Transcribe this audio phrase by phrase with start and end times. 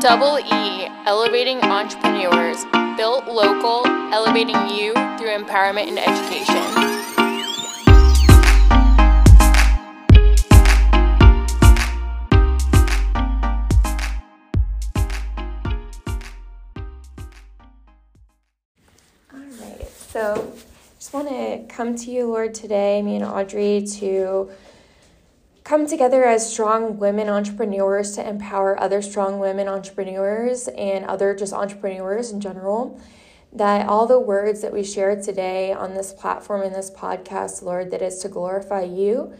[0.00, 2.64] Double E, elevating entrepreneurs,
[2.96, 6.56] built local, elevating you through empowerment and education.
[19.34, 20.54] All right, so
[20.98, 24.50] just want to come to you, Lord, today, me and Audrie, to
[25.70, 31.52] come together as strong women entrepreneurs to empower other strong women entrepreneurs and other just
[31.52, 33.00] entrepreneurs in general.
[33.52, 37.92] That all the words that we shared today on this platform in this podcast, Lord,
[37.92, 39.32] that is to glorify you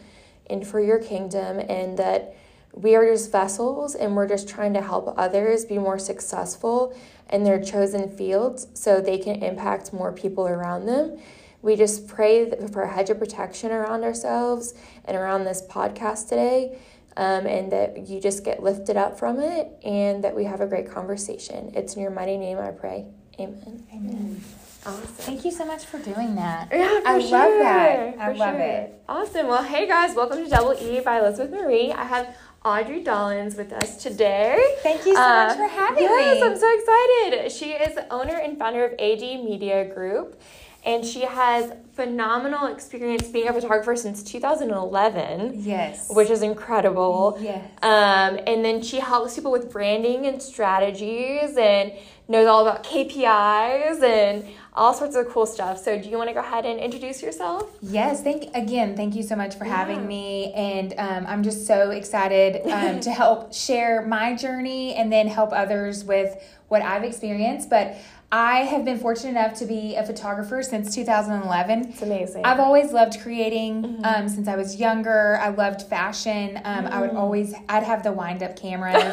[0.48, 2.36] and for your kingdom, and that
[2.72, 6.96] we are just vessels and we're just trying to help others be more successful
[7.32, 11.18] in their chosen fields so they can impact more people around them.
[11.62, 16.78] We just pray for a hedge of protection around ourselves and around this podcast today,
[17.16, 20.66] um, and that you just get lifted up from it and that we have a
[20.66, 21.70] great conversation.
[21.74, 23.06] It's in your mighty name I pray.
[23.38, 23.84] Amen.
[23.94, 24.40] Amen.
[24.86, 25.02] Awesome.
[25.02, 26.68] Thank you so much for doing that.
[26.72, 27.30] Yeah, for I sure.
[27.30, 28.18] love that.
[28.18, 28.60] I for love sure.
[28.60, 29.02] it.
[29.08, 29.46] Awesome.
[29.48, 31.92] Well, hey guys, welcome to Double E by Elizabeth Marie.
[31.92, 32.34] I have
[32.64, 34.58] Audrie Dollins with us today.
[34.82, 36.40] Thank you so Uh, much for having yes, me.
[36.40, 37.52] Yes, I'm so excited.
[37.52, 40.40] She is the owner and founder of AD Media Group,
[40.84, 46.08] and she has phenomenal experience being a photographer since 2011, yes.
[46.10, 47.38] which is incredible.
[47.40, 47.64] Yes.
[47.82, 51.92] Um, and then she helps people with branding and strategies and
[52.28, 55.78] knows all about KPIs and all sorts of cool stuff.
[55.78, 57.70] So, do you want to go ahead and introduce yourself?
[57.82, 58.96] Yes, thank again.
[58.96, 59.76] Thank you so much for Yeah.
[59.76, 65.12] having me, and um, I'm just so excited um, to help share my journey and
[65.12, 66.36] then help others with
[66.68, 67.68] what I've experienced.
[67.68, 67.96] But
[68.32, 71.88] I have been fortunate enough to be a photographer since 2011.
[71.88, 72.44] It's amazing.
[72.44, 75.36] I've always loved creating um, since I was younger.
[75.42, 76.60] I loved fashion.
[76.64, 78.94] Um, I would always, I'd have the wind up cameras.
[79.02, 79.10] um,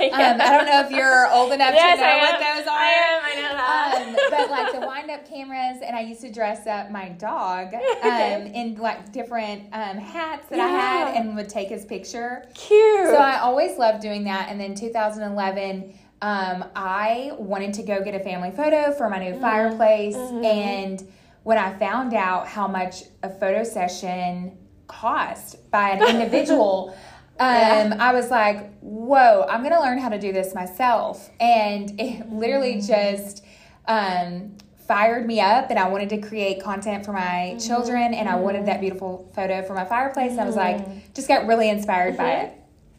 [0.00, 2.76] I don't know if you're old enough yes, to know what those are.
[2.76, 3.22] I am.
[3.24, 4.08] I know that.
[4.08, 7.74] Um, but like the wind up cameras, and I used to dress up my dog
[8.02, 8.10] um,
[8.46, 12.46] in like different um, hats that I had and would take his picture.
[12.54, 13.06] Cute.
[13.08, 14.48] So I always loved doing that.
[14.48, 19.32] And then 2011, um, I wanted to go get a family photo for my new
[19.32, 19.42] Mm-hmm.
[19.42, 20.16] fireplace.
[20.16, 21.06] And
[21.42, 24.56] when I found out how much a photo session
[24.88, 26.96] cost by an individual,
[27.38, 31.28] um, I was like, whoa, I'm going to learn how to do this myself.
[31.38, 33.44] And it literally just
[33.86, 34.56] um,
[34.86, 37.58] fired me up, and I wanted to create content for my mm-hmm.
[37.58, 38.80] children, and I wanted that mm-hmm.
[38.80, 40.32] beautiful photo for my fireplace.
[40.32, 40.98] And I was like, mm-hmm.
[41.14, 42.52] just got really inspired by it.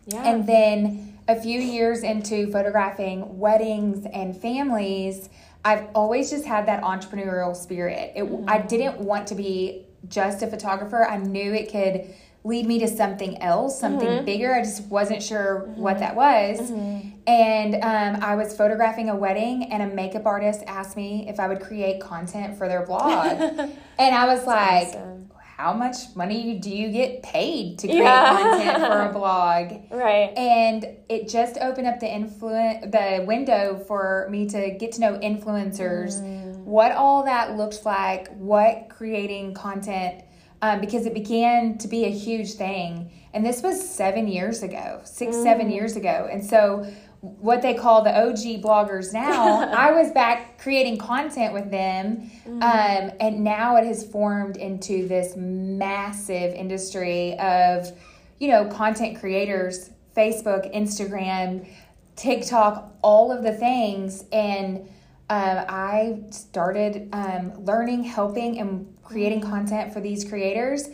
[0.08, 0.28] yeah.
[0.28, 5.30] And then a few years into photographing weddings and families,
[5.66, 8.14] I've always just had that entrepreneurial spirit.
[8.16, 11.06] It, I didn't want to be just a photographer.
[11.06, 14.26] I knew it could lead me to something else, something mm-hmm.
[14.26, 14.54] bigger.
[14.56, 15.82] I just wasn't sure mm-hmm.
[15.82, 16.60] what that was.
[16.60, 17.10] Mm-hmm.
[17.28, 21.48] And um, I was photographing a wedding, and a makeup artist asked me if I
[21.50, 23.28] would create content for their blog.
[23.38, 25.30] and I was like, awesome.
[25.58, 28.38] how much money do you get paid to create Yeah.
[28.38, 29.74] content for a blog?
[29.92, 30.32] right.
[30.38, 35.20] And it just opened up the influ- the window for me to get to know
[35.20, 36.56] influencers, mm.
[36.60, 40.24] what all that looks like, what creating content,
[40.62, 43.12] um, because it began to be a huge thing.
[43.34, 46.28] And this was seven years ago, six, seven years ago.
[46.32, 46.92] And so,
[47.22, 52.32] what they call the OG bloggers now, I was back creating content with them.
[52.62, 57.92] Um, and now it has formed into this massive industry of,
[58.40, 61.68] you know, content creators, Facebook, Instagram,
[62.16, 64.26] TikTok, all of the things.
[64.32, 64.90] And
[65.30, 70.90] um, I started um, learning, helping, and creating content for these creators.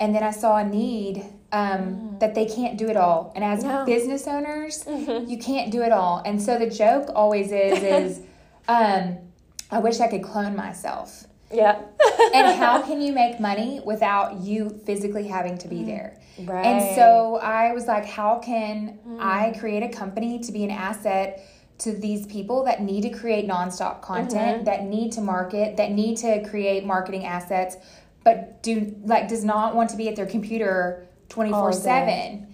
[0.00, 3.32] And then I saw a need um, that they can't do it all.
[3.34, 3.84] And as No.
[3.84, 6.22] business owners, you can't do it all.
[6.24, 8.20] And so the joke always is, is
[8.68, 9.18] um,
[9.70, 11.24] I wish I could clone myself.
[11.52, 11.80] Yeah.
[12.34, 16.18] And how can you make money without you physically having to be there?
[16.44, 16.64] Right.
[16.64, 21.44] And so I was like, how can I create a company to be an asset
[21.78, 26.16] to these people that need to create nonstop content, that need to market, that need
[26.18, 27.76] to create marketing assets,
[28.24, 32.46] but do like does not want to be at their computer 24 7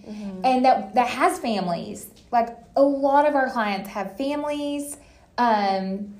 [0.43, 2.07] and that that has families.
[2.31, 4.97] Like a lot of our clients have families.
[5.37, 6.13] Um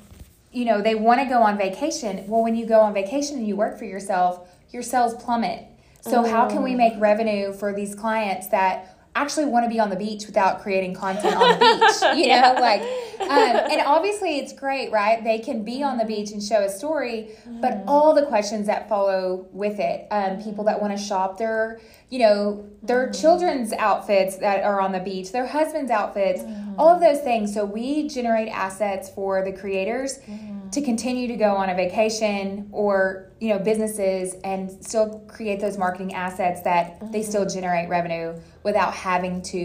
[0.51, 2.25] you know they want to go on vacation.
[2.27, 5.65] Well when you go on vacation and you work for yourself your sales plummet.
[6.01, 9.89] So how can we make revenue for these clients that actually want to be on
[9.89, 11.65] the beach without creating content on the
[12.11, 12.17] beach.
[12.17, 12.81] You know, like,
[13.21, 15.23] um, and obviously it's great, right?
[15.23, 17.89] They can be on the beach and show a story, but Mm-hmm.
[17.89, 21.79] all the questions that follow with it, um, people that want to shop their,
[22.15, 23.21] you know, their Mm-hmm.
[23.21, 26.79] children's outfits that are on the beach, their husband's outfits, Mm-hmm.
[26.79, 27.53] all of those things.
[27.53, 30.69] So we generate assets for the creators Mm-hmm.
[30.69, 35.77] to continue to go on a vacation or you know businesses and still create those
[35.77, 37.29] marketing assets that they Mm-hmm.
[37.31, 38.27] still generate revenue
[38.63, 39.63] without having to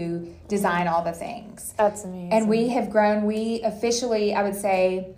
[0.49, 2.33] design all the things That's amazing.
[2.33, 5.15] and we have grown we officially i would say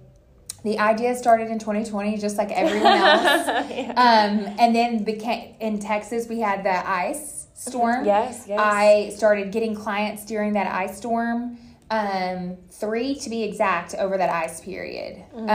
[0.63, 3.47] the idea started in 2020 just like everyone else.
[3.91, 8.05] Um, and then became in texas we had the ice storm.
[8.05, 8.59] Yes, yes.
[8.61, 11.57] i started getting clients during that ice storm
[11.89, 15.23] um, three to be exact over that ice period.
[15.35, 15.47] Um,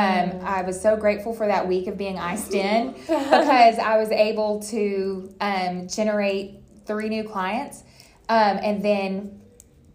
[0.45, 4.61] i was so grateful for that week of being iced in because i was able
[4.65, 6.59] to um, generate
[6.89, 7.85] three new clients.
[8.29, 9.41] Um, and then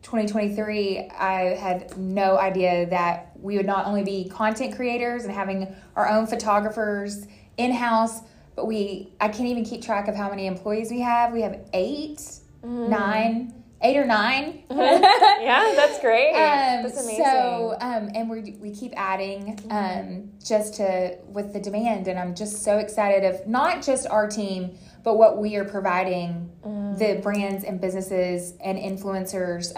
[0.03, 5.75] 2023, I had no idea that we would not only be content creators and having
[5.95, 8.21] our own photographers in house,
[8.55, 11.33] but we, I can't even keep track of how many employees we have.
[11.33, 12.21] We have eight,
[12.63, 14.63] nine, eight or nine.
[14.71, 16.29] yeah, that's great.
[16.29, 17.25] Um, that's amazing.
[17.25, 22.33] so, um, and we we keep adding um, just to with the demand, and I'm
[22.33, 26.49] just so excited of not just our team, but what we are providing
[26.97, 29.73] the brands and businesses and influencers,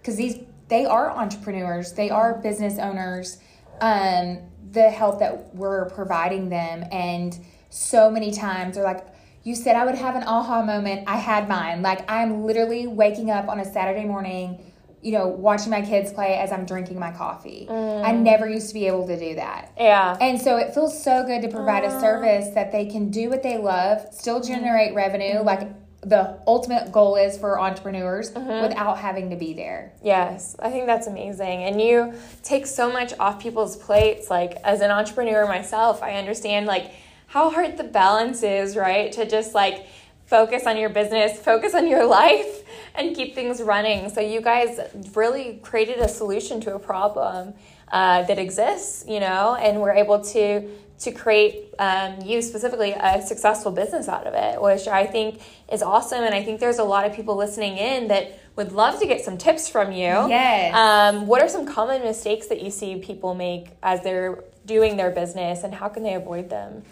[0.00, 0.38] because these
[0.72, 3.38] they are entrepreneurs, they are business owners.
[3.82, 4.38] Um,
[4.70, 7.38] the help that we're providing them, and
[7.68, 9.06] so many times they're like.
[9.44, 11.08] You said I would have an aha moment.
[11.08, 11.82] I had mine.
[11.82, 14.72] Like I'm literally waking up on a Saturday morning,
[15.02, 17.66] you know, watching my kids play as I'm drinking my coffee.
[17.68, 19.72] I never used to be able to do that.
[19.76, 20.16] yeah.
[20.20, 23.42] And so it feels so good to provide a service that they can do what
[23.42, 25.68] they love, still generate revenue, like
[26.04, 29.92] the ultimate goal is for entrepreneurs without having to be there.
[30.02, 31.62] Yes, I think that's amazing.
[31.62, 34.28] And you take so much off people's plates.
[34.28, 36.90] Like, as an entrepreneur myself, I understand, like,
[37.28, 39.12] how hard the balance is, right?
[39.12, 39.86] To just, like,
[40.26, 42.64] focus on your business, focus on your life,
[42.96, 44.10] and keep things running.
[44.10, 44.80] So, you guys
[45.14, 47.54] really created a solution to a problem
[47.92, 50.68] uh, that exists, you know, and we're able to
[51.00, 55.40] to create um, you specifically a successful business out of it, which I think
[55.72, 56.22] is awesome.
[56.22, 59.24] And I think there's a lot of people listening in that would love to get
[59.24, 60.28] some tips from you.
[60.28, 60.74] Yes.
[60.74, 65.10] Um, what are some common mistakes that you see people make as they're doing their
[65.10, 66.84] business, and how can they avoid them?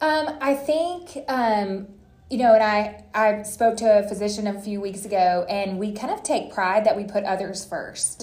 [0.00, 1.88] Um, I think, um,
[2.30, 5.92] you know, and I, I spoke to a physician a few weeks ago, and we
[5.92, 8.22] kind of take pride that we put others first.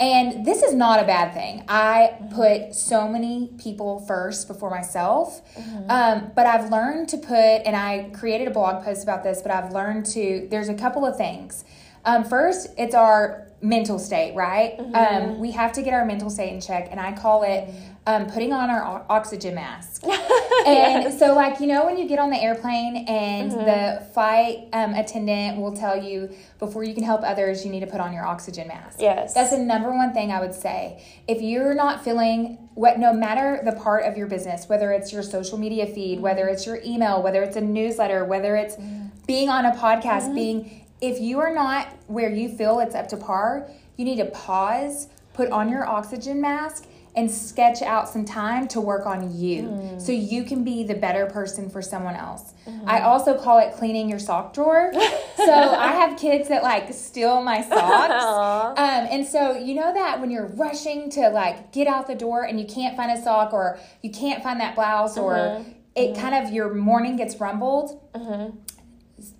[0.00, 1.62] And this is not a bad thing.
[1.68, 5.42] I put so many people first before myself.
[5.90, 7.34] Um, but I've learned to put,
[7.66, 11.04] and I created a blog post about this, but I've learned to, there's a couple
[11.04, 11.64] of things.
[12.06, 14.78] Um, first, it's our mental state, right?
[14.78, 17.68] Um, we have to get our mental state in check, and I call it
[18.06, 20.04] um, putting on our oxygen mask.
[20.66, 24.94] and so, like, you know, when you get on the airplane and the flight um,
[24.94, 28.26] attendant will tell you before you can help others, you need to put on your
[28.26, 28.98] oxygen mask.
[29.00, 29.32] Yes.
[29.32, 31.02] That's the number one thing I would say.
[31.26, 35.22] If you're not feeling what, no matter the part of your business, whether it's your
[35.22, 38.76] social media feed, whether it's your email, whether it's a newsletter, whether it's
[39.26, 43.16] being on a podcast, being, if you are not where you feel it's up to
[43.16, 46.86] par, you need to pause, put on your oxygen mask,
[47.16, 49.62] and sketch out some time to work on you.
[49.62, 50.02] Mm.
[50.02, 52.54] So you can be the better person for someone else.
[52.66, 52.88] Mm-hmm.
[52.88, 54.92] I also call it cleaning your sock drawer.
[55.36, 58.24] so I have kids that like steal my socks.
[58.84, 62.42] Um, and so you know that when you're rushing to like get out the door
[62.44, 65.70] and you can't find a sock or you can't find that blouse or mm-hmm.
[65.94, 66.20] it mm-hmm.
[66.20, 68.00] kind of your morning gets rumbled,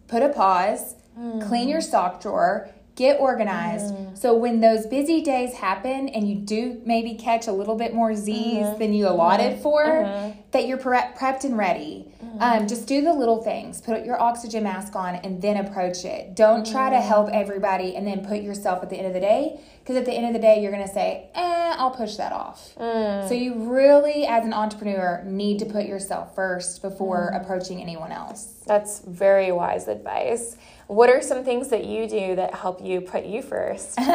[0.06, 1.46] put a pause, mm.
[1.46, 3.92] clean your sock drawer, get organized.
[3.92, 4.14] Mm-hmm.
[4.14, 8.14] So when those busy days happen and you do maybe catch a little bit more
[8.14, 8.78] Z's mm-hmm.
[8.78, 9.62] than you allotted mm-hmm.
[9.62, 12.06] for, that you're pre- prepped and ready.
[12.40, 13.80] Um, just do the little things.
[13.80, 16.34] Put your oxygen mask on and then approach it.
[16.34, 19.60] Don't try to help everybody and then put yourself at the end of the day.
[19.80, 22.32] Because at the end of the day, you're going to say, eh, I'll push that
[22.32, 22.74] off.
[22.76, 23.28] Mm.
[23.28, 27.42] So you really, as an entrepreneur, need to put yourself first before mm.
[27.42, 28.54] approaching anyone else.
[28.66, 30.56] That's very wise advice.
[30.86, 33.98] What are some things that you do that help you put you first?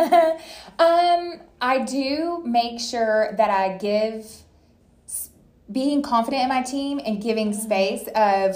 [0.80, 4.26] Um, I do make sure that I give
[5.70, 8.56] being confident in my team and giving space of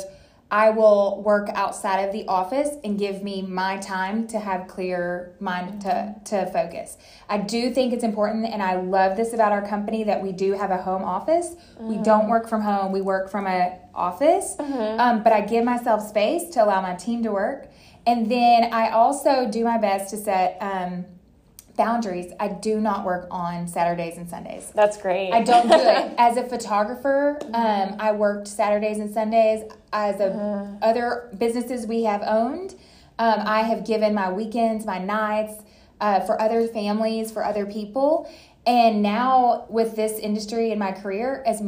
[0.50, 5.36] I will work outside of the office and give me my time to have clear
[5.39, 6.98] mind to, to focus.
[7.27, 10.51] I do think it's important and I love this about our company that we do
[10.53, 11.55] have a home office.
[11.79, 14.55] We don't work from home, we work from a office.
[15.00, 17.67] Um, but I give myself space to allow my team to work.
[18.05, 21.05] And then I also do my best to set um,
[21.77, 22.31] boundaries.
[22.39, 24.72] I do not work on Saturdays and Sundays.
[24.75, 25.31] That's great.
[25.31, 27.39] I don't do it as a photographer.
[27.53, 30.65] Um, I worked Saturdays and Sundays as a Uh-huh.
[30.81, 32.75] other businesses we have owned.
[33.19, 35.63] Um, I have given my weekends, my nights
[36.01, 38.29] uh, for other families, for other people,
[38.65, 41.62] and now with this industry and my career, as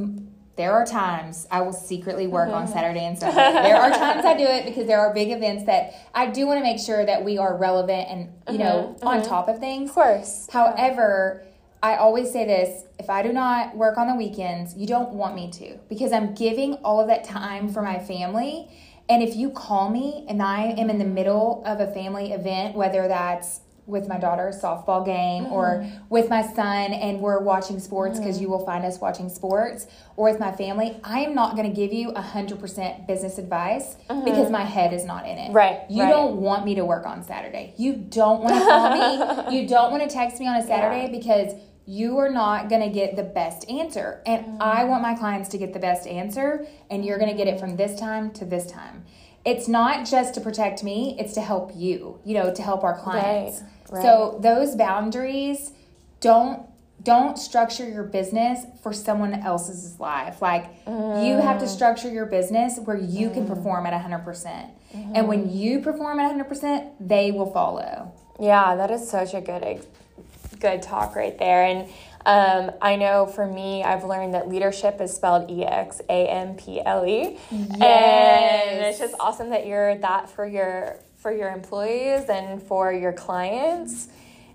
[0.58, 2.60] there are times I will secretly work Uh-huh.
[2.60, 3.36] on Saturday and Sunday.
[3.36, 6.60] there are times I do it because there are big events that I do want
[6.60, 9.90] to make sure that we are relevant and you know on top of things.
[9.90, 10.48] of course.
[10.52, 11.44] However,
[11.84, 15.36] I always say this if I do not work on the weekends, you don't want
[15.36, 18.70] me to because I'm giving all of that time for my family.
[19.08, 22.76] And if you call me and I am in the middle of a family event,
[22.76, 25.54] whether that's with my daughter's softball game mm-hmm.
[25.54, 28.44] or with my son and we're watching sports because mm-hmm.
[28.44, 31.76] you will find us watching sports or with my family, I am not going to
[31.76, 34.26] give you 100% business advice mm-hmm.
[34.26, 35.52] because my head is not in it.
[35.52, 36.10] Right, You right.
[36.10, 37.74] don't want me to work on Saturday.
[37.78, 39.56] You don't want to call me.
[39.56, 41.54] You don't want to text me on a Saturday because
[41.86, 44.22] you are not going to get the best answer.
[44.26, 47.48] And I want my clients to get the best answer, and you're going to get
[47.48, 49.06] it from this time to this time.
[49.46, 52.98] It's not just to protect me, it's to help you, you know, to help our
[52.98, 53.62] clients.
[53.62, 55.72] Right, So those boundaries
[56.20, 56.66] don't
[57.04, 60.42] don't structure your business for someone else's life.
[60.42, 61.68] Like you have to mm.
[61.68, 63.48] structure your business where you can mm.
[63.48, 64.24] perform at 100%.
[64.24, 65.12] percent mm-hmm.
[65.16, 68.12] And when you perform at 100%, they will follow.
[68.40, 69.86] Yeah, that is such a good
[70.60, 71.64] good talk right there.
[71.64, 71.90] And
[72.26, 76.56] um, I know for me, I've learned that leadership is spelled E X A M
[76.56, 82.30] P L E, and it's just awesome that you're that for your for your employees
[82.30, 84.10] and for your clients,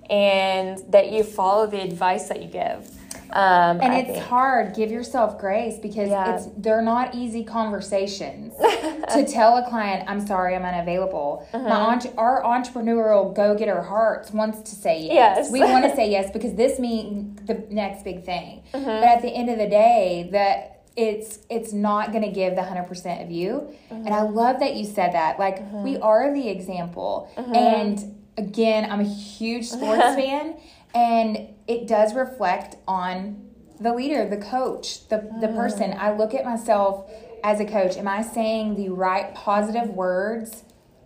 [0.08, 2.88] and that you follow the advice that you give.
[3.32, 4.24] Um, And I it's think.
[4.24, 4.74] hard.
[4.76, 6.36] Give yourself grace because Yeah.
[6.36, 8.54] it's they're not easy conversations
[9.14, 11.68] to tell a client, "I'm sorry, I'm unavailable." Uh-huh.
[11.68, 15.12] My entre- our entrepreneurial go getter hearts wants to say yes.
[15.14, 15.50] Yes.
[15.50, 18.62] We want to say yes because this means the next big thing.
[18.74, 18.84] Uh-huh.
[18.84, 22.60] But at the end of the day, that it's it's not going to give the
[22.60, 23.74] 100% of you.
[23.88, 24.34] And I mm-hmm.
[24.34, 25.38] love that you said that.
[25.38, 26.02] Like we mm-hmm.
[26.02, 27.32] are the example.
[27.36, 27.54] Mm-hmm.
[27.54, 30.56] And again, I'm a huge sports fan
[30.94, 33.48] and it does reflect on
[33.80, 35.96] the leader, the coach, the the person.
[35.98, 37.10] I look at myself
[37.42, 37.96] as a coach.
[37.96, 40.64] Am I saying the right positive words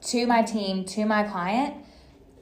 [0.08, 1.84] to my team, to my client?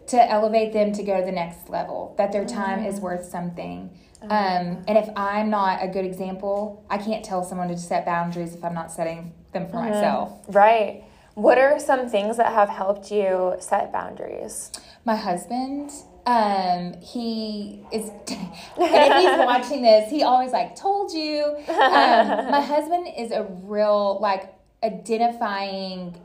[0.09, 3.88] to elevate them to go to the next level, that their time is worth something.
[4.31, 8.55] Um, and if I'm not a good example, I can't tell someone to set boundaries
[8.55, 10.45] if I'm not setting them for myself.
[10.49, 11.05] right.
[11.35, 14.71] What are some things that have helped you set boundaries?
[15.07, 15.91] My husband,
[16.26, 21.57] um, he is, and if he's watching this, he always like told you.
[21.69, 26.21] Um, my husband is a real like identifying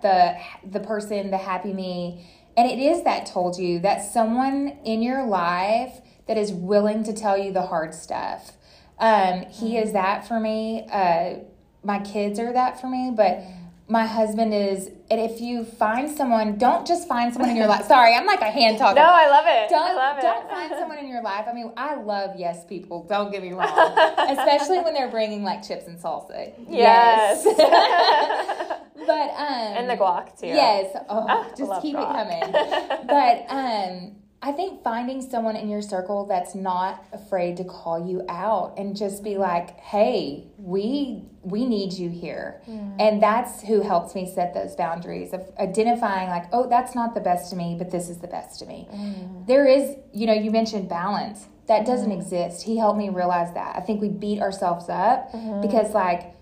[0.00, 0.36] the
[0.70, 2.24] the person, the happy me,
[2.56, 7.12] and it is that told you that someone in your life that is willing to
[7.12, 8.52] tell you the hard stuff.
[8.98, 10.86] Um, he is that for me.
[10.90, 11.40] Uh,
[11.84, 13.42] my kids are that for me, but
[13.88, 14.88] my husband is.
[15.10, 17.84] And if you find someone, don't just find someone in your life.
[17.88, 18.94] Sorry, I'm like a hand talker.
[18.94, 19.68] No, I love it.
[19.68, 20.22] Don't, I love it.
[20.22, 21.46] don't find someone in your life.
[21.48, 23.04] I mean, I love yes people.
[23.08, 23.68] Don't get me wrong,
[24.30, 26.54] especially when they're bringing like chips and salsa.
[26.68, 27.44] Yes.
[29.06, 30.46] but um, and the guac too.
[30.46, 30.96] Yes.
[31.08, 32.10] Oh, I just keep guac.
[32.10, 33.06] it coming.
[33.06, 38.24] but um, I think finding someone in your circle that's not afraid to call you
[38.28, 39.42] out and just be mm-hmm.
[39.42, 42.60] like, "Hey, we we need you here,"
[42.98, 47.20] and that's who helps me set those boundaries of identifying like, "Oh, that's not the
[47.20, 49.46] best to me, but this is the best to me." Mm-hmm.
[49.46, 51.46] There is, you know, you mentioned balance.
[51.68, 52.20] That doesn't mm-hmm.
[52.20, 52.64] exist.
[52.64, 53.76] He helped me realize that.
[53.76, 55.30] I think we beat ourselves up
[55.62, 56.34] because like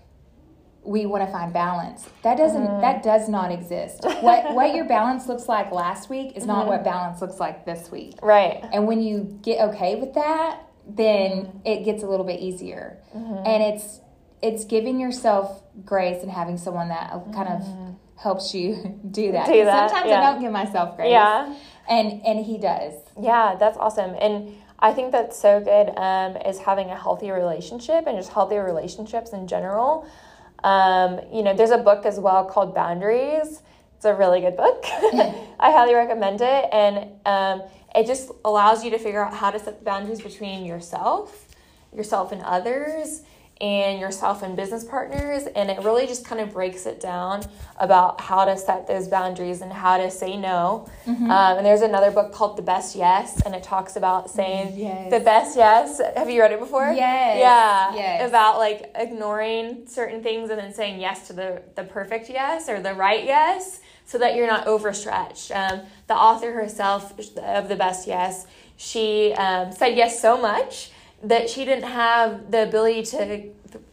[0.83, 2.09] we want to find balance.
[2.23, 2.81] That doesn't mm-hmm.
[2.81, 4.03] that does not exist.
[4.21, 6.89] What what your balance looks like last week is not what mm-hmm.
[6.89, 8.15] balance looks like this week.
[8.21, 8.63] Right.
[8.73, 11.57] And when you get okay with that, then mm-hmm.
[11.65, 12.97] it gets a little bit easier.
[13.13, 13.99] And it's
[14.41, 19.47] it's giving yourself grace and having someone that uh, kind of helps you do that.
[19.47, 20.21] Do that, Sometimes yeah.
[20.21, 21.11] I don't give myself grace.
[21.11, 21.55] Yeah.
[21.89, 22.93] And and he does.
[23.19, 24.15] Yeah, that's awesome.
[24.19, 28.57] And I think that's so good um, is having a healthy relationship and just healthy
[28.57, 30.07] relationships in general.
[30.63, 33.61] Um, you know, there's a book as well called Boundaries.
[33.95, 34.83] It's a really good book.
[35.59, 36.65] I highly recommend it.
[36.71, 37.63] And um,
[37.95, 41.47] it just allows you to figure out how to set the boundaries between yourself,
[41.95, 43.21] yourself and others,
[43.61, 45.43] and yourself and business partners.
[45.55, 47.43] And it really just kind of breaks it down
[47.77, 50.89] about how to set those boundaries and how to say no.
[51.05, 51.29] Mm-hmm.
[51.29, 55.11] Um, and there's another book called The Best Yes, and it talks about saying yes.
[55.11, 56.01] the best yes.
[56.15, 56.91] Have you read it before?
[56.91, 57.37] Yes.
[57.39, 57.95] Yeah.
[57.95, 58.29] Yes.
[58.29, 62.81] About like ignoring certain things and then saying yes to the, the perfect yes or
[62.81, 65.51] the right yes so that you're not overstretched.
[65.51, 70.91] Um, the author herself of The Best Yes, she um, said yes so much
[71.23, 73.49] that she didn't have the ability to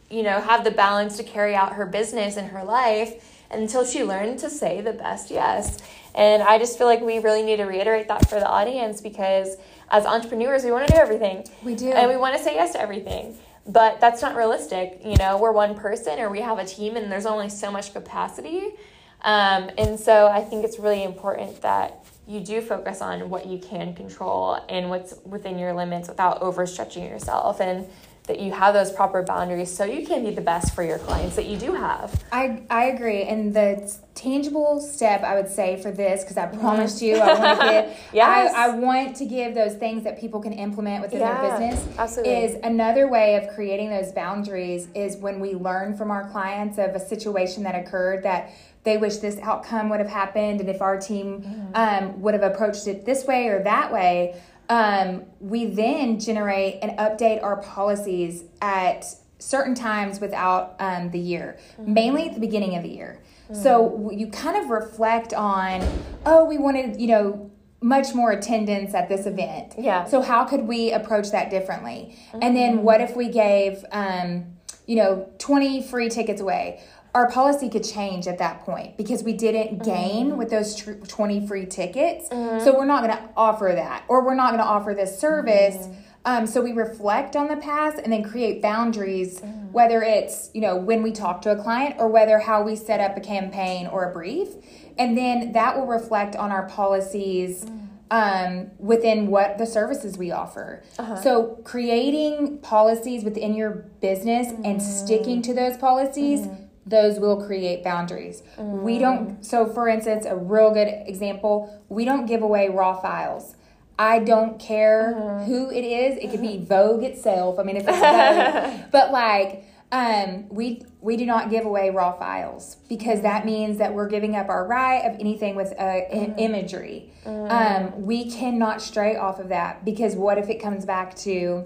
[0.09, 4.03] you know have the balance to carry out her business and her life until she
[4.03, 5.77] learned to say the best yes.
[6.15, 9.55] And i just feel like we really need to reiterate that for the audience because
[9.91, 11.45] as entrepreneurs we want to do everything.
[11.63, 11.91] We do.
[11.91, 13.37] And we want to say yes to everything.
[13.67, 15.37] But that's not realistic you know?
[15.37, 18.73] We're one person or we have a team and there's only so much capacity.
[19.21, 23.57] Um, and so i think it's really important that you do focus on what you
[23.57, 27.87] can control and what's within your limits without overstretching yourself and
[28.29, 31.35] that you have those proper boundaries so you can be the best for your clients
[31.35, 32.23] that you do have.
[32.31, 33.23] I, I agree.
[33.23, 36.59] And the tangible step I would say for this, because I mm-hmm.
[36.59, 38.53] promised you I want to give yes.
[38.53, 41.97] I, I want to give those things that people can implement within yeah, their business
[41.97, 42.35] absolutely.
[42.35, 46.91] is another way of creating those boundaries is when we learn from our clients of
[46.91, 48.51] a situation that occurred that
[48.83, 51.71] they wish this outcome would have happened and if our team mm-hmm.
[51.73, 56.97] um, would have approached it this way or that way um, we then generate and
[56.99, 59.05] update our policies at
[59.39, 61.93] certain times without um, the year mm-hmm.
[61.93, 63.61] mainly at the beginning of the year mm-hmm.
[63.61, 65.85] so you kind of reflect on
[66.25, 70.61] oh we wanted you know much more attendance at this event yeah so how could
[70.61, 72.83] we approach that differently and then mm-hmm.
[72.83, 74.45] what if we gave um,
[74.85, 76.81] you know 20 free tickets away
[77.15, 80.37] our policy could change at that point because we didn't gain mm-hmm.
[80.37, 82.29] with those tr- 20 free tickets.
[82.29, 82.63] Mm-hmm.
[82.63, 85.75] So we're not going to offer that or we're not going to offer this service.
[85.75, 86.01] Mm-hmm.
[86.25, 89.71] Um, so we reflect on the past and then create boundaries, mm.
[89.71, 92.99] whether it's, you know, when we talk to a client or whether how we set
[92.99, 94.49] up a campaign or a brief.
[94.97, 97.65] And then that will reflect on our policies.
[97.65, 97.85] Mm.
[98.11, 100.81] Um, within what the services we offer.
[100.97, 101.15] Uh-huh.
[101.21, 104.65] So, creating policies within your business mm.
[104.65, 108.41] and sticking to those policies mm those will create boundaries.
[108.57, 108.81] Mm.
[108.81, 113.55] We don't, so for instance, a real good example, we don't give away raw files.
[113.97, 115.45] I don't care mm-hmm.
[115.45, 116.17] who it is.
[116.17, 117.59] It could be Vogue itself.
[117.59, 122.13] I mean, if it's Vogue, but like, um, we we do not give away raw
[122.13, 126.37] files because that means that we're giving up our right of anything with uh, mm-hmm.
[126.37, 127.11] imagery.
[127.25, 127.95] Mm-hmm.
[127.95, 131.65] Um, we cannot stray off of that because what if it comes back to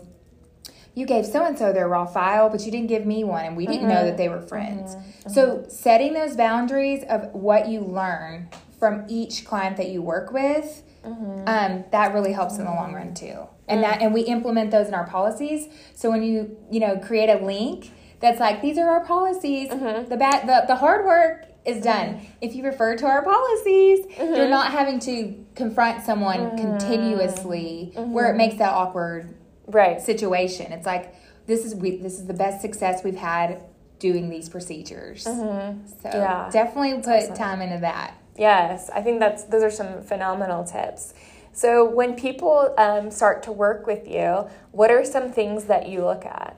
[0.95, 3.57] you gave so and so their raw file, but you didn't give me one, and
[3.57, 3.89] we didn't mm-hmm.
[3.89, 4.95] know that they were friends.
[4.95, 5.29] Mm-hmm.
[5.29, 10.83] So, setting those boundaries of what you learn from each client that you work with,
[11.03, 11.47] mm-hmm.
[11.47, 13.47] um, that really helps in the long run too.
[13.67, 15.67] And that, and we implement those in our policies.
[15.95, 20.09] So when you you know create a link that's like these are our policies, mm-hmm.
[20.09, 22.15] the bat the the hard work is done.
[22.15, 22.25] Mm-hmm.
[22.41, 24.35] If you refer to our policies, mm-hmm.
[24.35, 26.57] you're not having to confront someone mm-hmm.
[26.57, 29.33] continuously where it makes that awkward
[29.73, 30.71] right situation.
[30.71, 33.61] It's like this is we this is the best success we've had
[33.99, 35.25] doing these procedures.
[35.25, 35.87] Mm-hmm.
[36.01, 36.49] So yeah.
[36.51, 37.35] definitely put awesome.
[37.35, 38.17] time into that.
[38.37, 41.13] Yes, I think that's those are some phenomenal tips.
[41.53, 46.03] So when people um, start to work with you, what are some things that you
[46.03, 46.57] look at?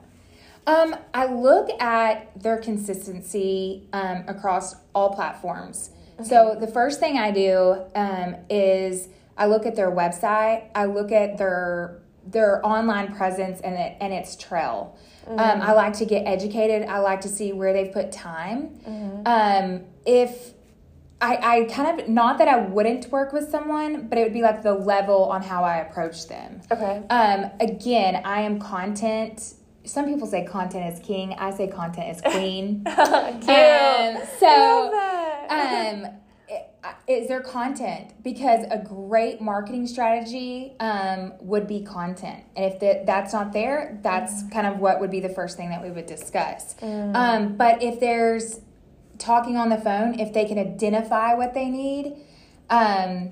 [0.68, 5.92] Um, I look at their consistency um, across all platforms.
[6.20, 6.30] Okay.
[6.30, 10.70] So the first thing I do um, is I look at their website.
[10.74, 14.98] I look at their their online presence and it and its trail.
[15.26, 15.40] Mm-hmm.
[15.40, 16.88] Um, I like to get educated.
[16.88, 18.70] I like to see where they've put time.
[18.88, 19.22] Mm-hmm.
[19.26, 20.54] Um, if
[21.22, 24.42] I, I kind of not that I wouldn't work with someone, but it would be
[24.42, 26.62] like the level on how I approach them.
[26.72, 27.02] Okay.
[27.10, 29.56] Um, again, I am content.
[29.86, 31.34] Some people say content is king.
[31.34, 32.84] I say content is queen.
[32.86, 33.50] Cute.
[33.50, 34.94] Um, so,
[35.50, 36.08] um,
[37.08, 43.04] is there content because a great marketing strategy um, would be content and if the,
[43.06, 44.52] that's not there that's mm.
[44.52, 47.16] kind of what would be the first thing that we would discuss mm.
[47.16, 48.60] um, but if there's
[49.18, 52.14] talking on the phone if they can identify what they need
[52.70, 53.32] um,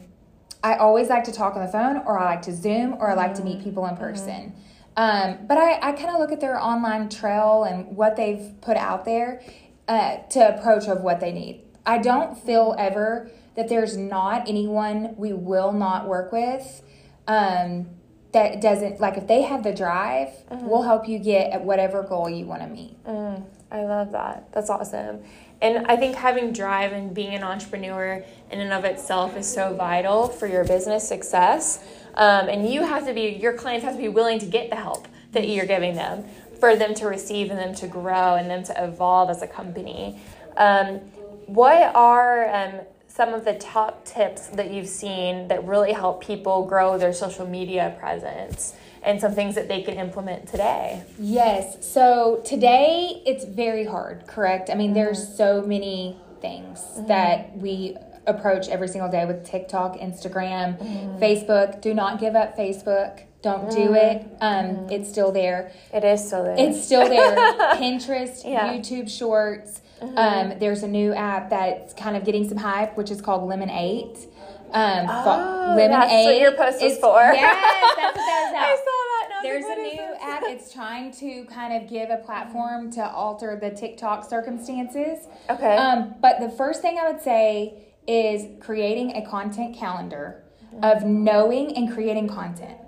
[0.64, 3.14] i always like to talk on the phone or i like to zoom or i
[3.14, 3.64] like to meet mm.
[3.64, 4.04] people in mm-hmm.
[4.04, 4.54] person
[4.98, 5.46] mm-hmm.
[5.46, 9.06] but i, I kind of look at their online trail and what they've put out
[9.06, 9.44] there
[9.88, 15.14] uh, to approach of what they need i don't feel ever that there's not anyone
[15.18, 16.82] we will not work with
[17.28, 17.88] um,
[18.34, 20.68] that doesn't like if they have the drive mm-hmm.
[20.68, 24.52] we'll help you get at whatever goal you want to meet mm, i love that
[24.52, 25.24] that's awesome
[25.62, 29.74] and i think having drive and being an entrepreneur in and of itself is so
[29.76, 31.84] vital for your business success
[32.16, 34.76] um, and you have to be your clients have to be willing to get the
[34.76, 36.26] help that you're giving them
[36.64, 40.22] for them to receive and them to grow and them to evolve as a company.
[40.56, 41.02] Um,
[41.48, 46.66] what are um, some of the top tips that you've seen that really help people
[46.66, 48.74] grow their social media presence?
[49.06, 51.04] and some things that they can implement today.
[51.20, 51.86] Yes.
[51.86, 54.70] So today it's very hard, correct?
[54.70, 54.96] I mean, mm-hmm.
[54.96, 57.08] there's so many things mm-hmm.
[57.08, 61.22] that we approach every single day with TikTok, Instagram, mm-hmm.
[61.22, 61.82] Facebook.
[61.82, 63.24] Do not give up Facebook.
[63.42, 63.96] Don't do mm-hmm.
[63.96, 64.38] it.
[64.40, 64.92] Um, mm-hmm.
[64.92, 65.74] It's still there.
[65.94, 66.56] It is still there.
[66.58, 67.36] It's still there.
[67.76, 68.74] Pinterest, yeah.
[68.74, 69.82] YouTube Shorts.
[70.04, 70.18] Mm-hmm.
[70.18, 74.28] Um, there's a new app that's kind of getting some hype, which is called Lemon8.
[74.74, 76.26] Um, oh, Lemon that's Eight.
[76.26, 77.20] what your post is for.
[77.20, 78.56] Yes, that's what that is.
[78.56, 79.30] I saw that.
[79.30, 80.44] No, There's a new app.
[80.46, 85.28] It's trying to kind of give a platform to alter the TikTok circumstances.
[85.50, 85.78] Okay.
[85.78, 87.76] Um, but the first thing I would say
[88.08, 90.44] is creating a content calendar
[90.82, 92.80] of knowing and creating content.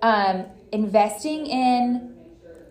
[0.00, 2.14] Um, investing in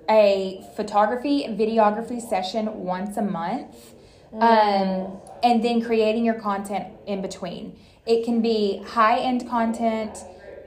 [0.10, 3.92] a photography videography session once a month.
[4.34, 5.06] Um, mm.
[5.06, 7.78] Um, and then creating your content in between.
[8.06, 10.17] It can be high end content.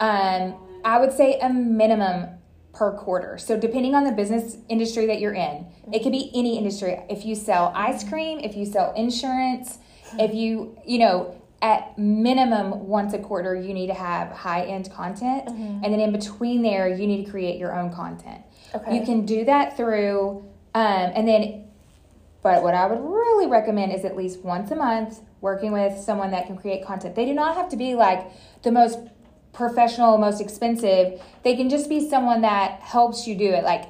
[0.01, 2.29] Um, I would say a minimum
[2.73, 3.39] per quarter.
[3.39, 7.03] So depending on the business industry that you're in, it could be any industry.
[7.09, 9.79] If you sell ice cream, if you sell insurance,
[10.19, 14.93] if you, you know, at minimum once a quarter you need to have high end
[14.93, 15.83] content mm-hmm.
[15.83, 18.43] and then in between there you need to create your own content.
[18.75, 18.99] Okay.
[18.99, 21.66] You can do that through um, and then
[22.43, 26.31] but what I would really recommend is at least once a month working with someone
[26.31, 27.15] that can create content.
[27.15, 28.31] They do not have to be like
[28.63, 28.99] the most
[29.53, 31.21] professional, most expensive.
[31.43, 33.85] They can just be someone that helps you do it, like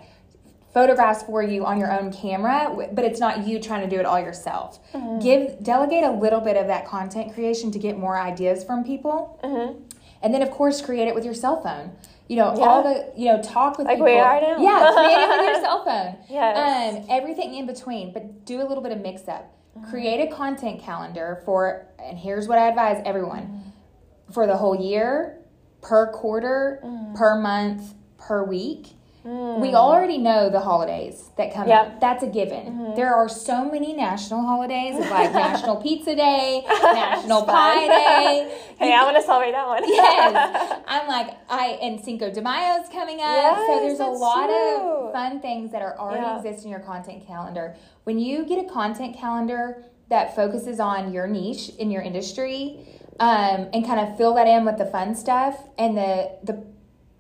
[0.73, 4.05] photographs for you on your own camera, but it's not you trying to do it
[4.05, 4.79] all yourself.
[4.93, 5.21] Mm-hmm.
[5.21, 9.41] Give delegate a little bit of that content creation to get more ideas from people.
[9.43, 9.83] Mm-hmm.
[10.23, 11.93] And then of course create it with your cell phone.
[12.29, 12.65] You know, yeah.
[12.65, 14.07] all the you know, talk with like people.
[14.07, 14.59] we are now.
[14.59, 16.17] Yeah, create it with your cell phone.
[16.29, 16.97] Yes.
[16.97, 19.53] Um, everything in between, but do a little bit of mix up
[19.91, 24.33] create a content calendar for and here's what i advise everyone mm.
[24.33, 25.39] for the whole year
[25.83, 27.15] per quarter mm.
[27.15, 28.89] per month per week
[29.27, 29.61] mm.
[29.61, 32.01] we already know the holidays that come yep.
[32.01, 32.95] that's a given mm-hmm.
[32.95, 39.03] there are so many national holidays like national pizza day national pie day hey i
[39.03, 43.37] want to celebrate that one yes i'm like i and cinco de mayo's coming up
[43.37, 45.07] yes, so there's a lot true.
[45.09, 46.37] of fun things that are already yeah.
[46.37, 51.27] exist in your content calendar when you get a content calendar that focuses on your
[51.27, 52.79] niche in your industry
[53.19, 56.76] um, and kind of fill that in with the fun stuff and the the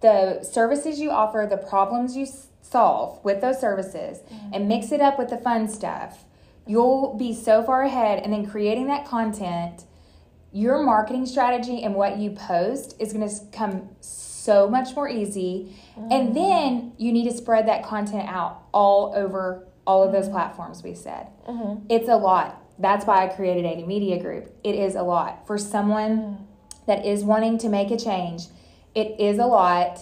[0.06, 2.26] the services you offer, the problems you
[2.62, 4.54] solve with those services, mm-hmm.
[4.54, 6.24] and mix it up with the fun stuff,
[6.66, 8.22] you'll be so far ahead.
[8.22, 9.84] And then creating that content,
[10.52, 15.76] your marketing strategy and what you post is going to come so much more easy.
[15.98, 16.12] Mm-hmm.
[16.12, 20.82] And then you need to spread that content out all over all of those platforms
[20.82, 21.26] we said.
[21.48, 21.86] Mm-hmm.
[21.88, 22.62] It's a lot.
[22.78, 24.54] That's why I created AD Media Group.
[24.62, 25.46] It is a lot.
[25.46, 26.46] For someone
[26.86, 28.42] that is wanting to make a change,
[28.96, 30.00] it is a lot.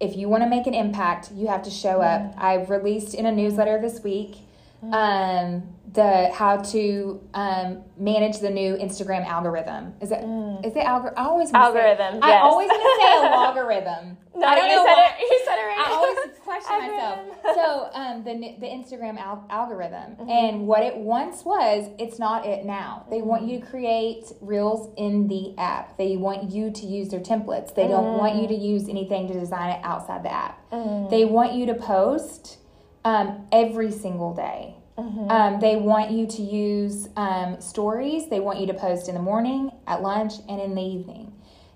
[0.00, 2.22] If you want to make an impact, you have to show up.
[2.22, 2.40] Mm-hmm.
[2.42, 4.36] I've released in a newsletter this week.
[4.82, 5.62] Um,
[5.92, 9.94] the how to um, manage the new Instagram algorithm.
[10.00, 10.64] Is it mm.
[10.64, 11.18] is it algorithm?
[11.18, 12.14] I always algorithm.
[12.14, 12.22] Say, yes.
[12.22, 14.18] I always want to say a logarithm.
[14.36, 15.14] no, I don't you know said why.
[15.18, 15.30] it.
[15.30, 15.86] You said it right.
[15.86, 17.18] I always question myself.
[17.54, 20.30] So um, the the Instagram al- algorithm mm-hmm.
[20.30, 23.06] and what it once was, it's not it now.
[23.10, 25.98] They want you to create reels in the app.
[25.98, 27.74] They want you to use their templates.
[27.74, 27.90] They mm.
[27.90, 28.62] don't want you to mm.
[28.62, 30.70] use anything to design it outside the app.
[30.70, 31.10] Mm.
[31.10, 32.59] They want you to post
[33.04, 34.74] um, every single day.
[34.98, 35.30] Mm-hmm.
[35.30, 38.28] Um, they want you to use um, stories.
[38.28, 41.32] They want you to post in the morning, at lunch, and in the evening.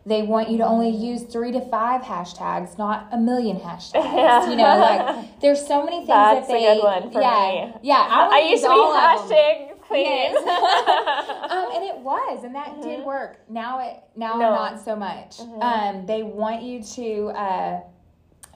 [0.06, 3.94] They want you to only use three to five hashtags, not a million hashtags.
[3.94, 4.50] Yeah.
[4.50, 6.66] You know, like there's so many things That's that they.
[6.66, 7.80] a good one for yeah, me.
[7.82, 10.04] Yeah, I, I used to be hashtag queen.
[10.04, 10.36] Yes.
[11.50, 12.82] um, and it was, and that mm-hmm.
[12.82, 13.38] did work.
[13.48, 14.50] Now it, now no.
[14.50, 15.38] not so much.
[15.38, 15.62] Mm-hmm.
[15.62, 17.80] Um, they want you to uh,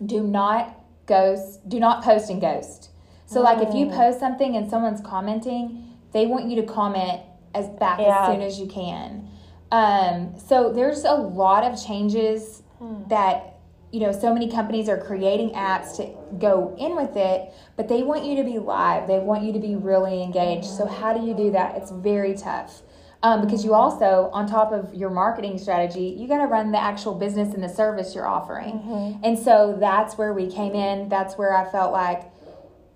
[0.04, 2.90] do not ghost, do not post and ghost.
[3.26, 3.94] So, like, if you mm.
[3.94, 7.20] post something and someone's commenting, they want you to comment
[7.54, 8.20] as back yeah.
[8.20, 9.28] as soon as you can.
[9.70, 13.02] Um, so there's a lot of changes hmm.
[13.08, 13.56] that
[13.92, 18.02] you know so many companies are creating apps to go in with it, but they
[18.02, 19.06] want you to be live.
[19.06, 20.66] They want you to be really engaged.
[20.66, 21.76] So how do you do that?
[21.76, 22.82] It's very tough.
[23.22, 26.81] Um, because you also, on top of your marketing strategy, you got to run the
[26.81, 28.74] actual business and the service you're offering.
[28.74, 29.24] Mm-hmm.
[29.24, 31.09] And so that's where we came in.
[31.09, 32.31] That's where I felt like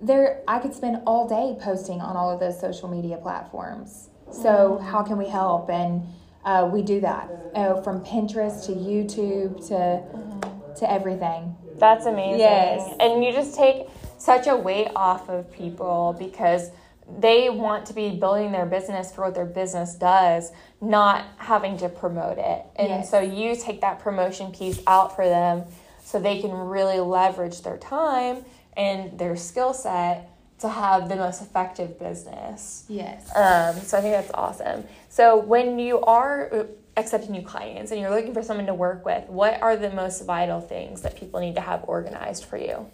[0.00, 4.10] there I could spend all day posting on all of those social media platforms.
[4.30, 4.86] So mm-hmm.
[4.86, 5.70] how can we help?
[5.70, 6.06] And
[6.44, 10.74] uh, we do that uh, from Pinterest to YouTube to mm-hmm.
[10.74, 11.56] to everything.
[11.78, 12.40] That's amazing.
[12.40, 13.86] Yes, and you just take
[14.18, 16.70] such a weight off of people because
[17.18, 21.88] they want to be building their business for what their business does, not having to
[21.88, 22.64] promote it.
[22.76, 23.10] And Yes.
[23.10, 25.64] so you take that promotion piece out for them
[26.04, 28.44] so they can really leverage their time
[28.76, 30.28] and their skill set
[30.60, 32.84] to have the most effective business.
[32.88, 33.28] Yes.
[33.34, 34.84] Um, so I think that's awesome.
[35.08, 36.64] So when you are uh,
[36.96, 40.24] accepting new clients and you're looking for someone to work with, what are the most
[40.24, 42.86] vital things that people need to have organized for you?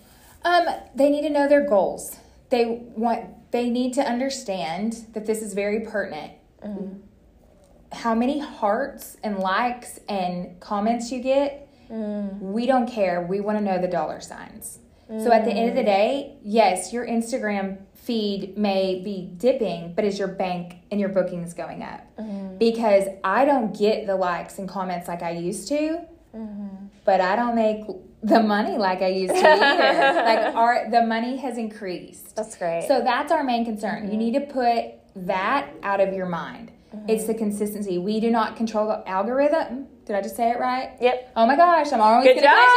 [0.44, 2.16] Um, they need to know their goals.
[2.50, 2.64] They
[2.96, 6.32] want they need to understand that this is very pertinent.
[6.64, 6.98] Mm-hmm.
[7.92, 12.38] How many hearts and likes and comments you get, mm.
[12.38, 13.22] we don't care.
[13.22, 14.80] We want to know the dollar signs.
[15.08, 15.86] So at the end of the mm.
[15.86, 21.54] day, yes, your Instagram feed may be dipping, but is your bank and your bookings
[21.54, 22.04] going up?
[22.18, 22.58] Mm-hmm.
[22.58, 26.86] Because I don't get the likes and comments like I used to mm-hmm.
[27.04, 27.84] but I don't make
[28.22, 30.22] the money like I used to either.
[30.24, 32.34] like our the money has increased.
[32.36, 32.86] That's great.
[32.88, 34.04] So that's our main concern.
[34.04, 34.18] You mm-hmm.
[34.18, 36.72] need to put that out of your mind.
[36.94, 37.10] Mm-hmm.
[37.10, 37.98] It's the consistency.
[37.98, 39.86] We do not control the algorithm.
[40.06, 40.96] Did I just say it right?
[41.02, 41.30] yep.
[41.36, 42.58] Oh my gosh, I'm always Good job.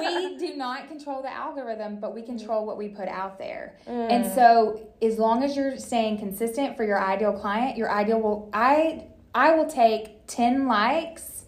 [0.00, 2.36] We do not control the algorithm, but we mm-hmm.
[2.36, 3.76] control what we put out there.
[3.86, 4.10] Mm.
[4.10, 8.50] And so as long as you're staying consistent for your ideal client, your ideal will
[8.52, 11.44] I I will take 10 likes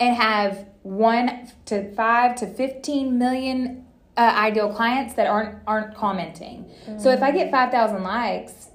[0.00, 6.70] and have one to five to 15 million uh, ideal clients that aren't aren't commenting.
[6.98, 7.52] So if I get mm.
[7.52, 8.68] 5,000 likes,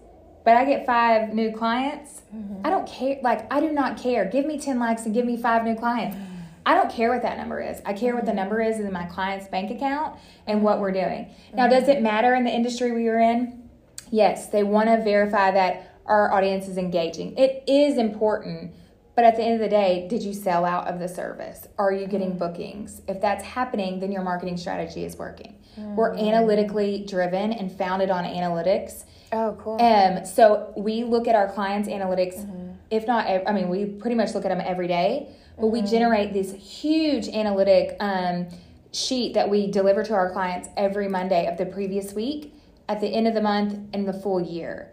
[0.43, 2.65] but I get five new clients, mm-hmm.
[2.65, 3.20] I don't care.
[3.22, 4.26] Like I do not care.
[4.26, 6.17] Give me 10 likes and give me five new clients.
[6.65, 7.82] I don't care what that number is.
[7.86, 8.38] I care what the mm-hmm.
[8.38, 10.17] number is in my client's bank account
[10.48, 11.30] and what we're doing.
[11.54, 11.80] Now, mm-hmm.
[11.80, 13.70] does it matter in the industry we are in?
[14.10, 17.38] Yes, they want to verify that our audience is engaging.
[17.38, 18.74] It is important,
[19.17, 21.67] but at the end of the day, did you sell out of the service?
[21.80, 23.01] Are you getting bookings?
[23.08, 25.56] If that's happening, then your marketing strategy is working.
[25.75, 29.06] We're analytically driven and founded on analytics.
[29.32, 29.82] Oh, cool.
[29.82, 32.47] Um, so we look at our clients' analytics,
[32.91, 36.32] if not, I mean, we pretty much look at them every day, but we generate
[36.32, 38.47] this huge analytic um,
[38.91, 42.53] sheet that we deliver to our clients every Monday of the previous week,
[42.88, 44.91] at the end of the month, and the full year.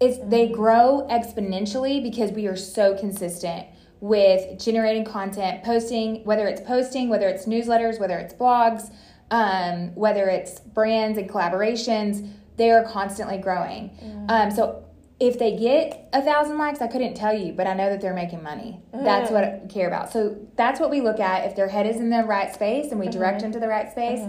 [0.00, 3.66] It's they grow exponentially because we are so consistent
[4.00, 8.90] with generating content, posting, whether it's posting, whether it's newsletters, whether it's blogs,
[9.30, 13.90] um, whether it's brands and collaborations, they are constantly growing.
[14.28, 14.84] Um, so
[15.20, 18.14] if they get a thousand likes, I couldn't tell you, but I know that they're
[18.14, 18.80] making money.
[19.04, 20.10] That's what I care about.
[20.10, 21.44] So that's what we look at.
[21.46, 23.90] If their head is in the right space and we direct them to the right
[23.90, 24.20] space,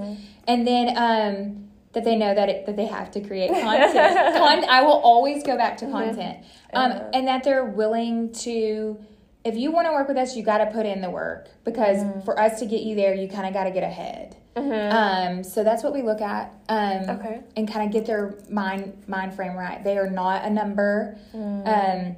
[0.47, 4.35] and then um, that they know that it, that they have to create content.
[4.37, 8.99] Con- I will always go back to content, um, and that they're willing to.
[9.43, 12.03] If you want to work with us, you got to put in the work because
[12.25, 14.37] for us to get you there, you kind of got to get ahead.
[14.55, 16.53] Um, so that's what we look at.
[16.69, 17.41] Um, Okay.
[17.57, 19.83] And kind of get their mind mind frame right.
[19.83, 21.17] They are not a number.
[21.33, 22.15] Um,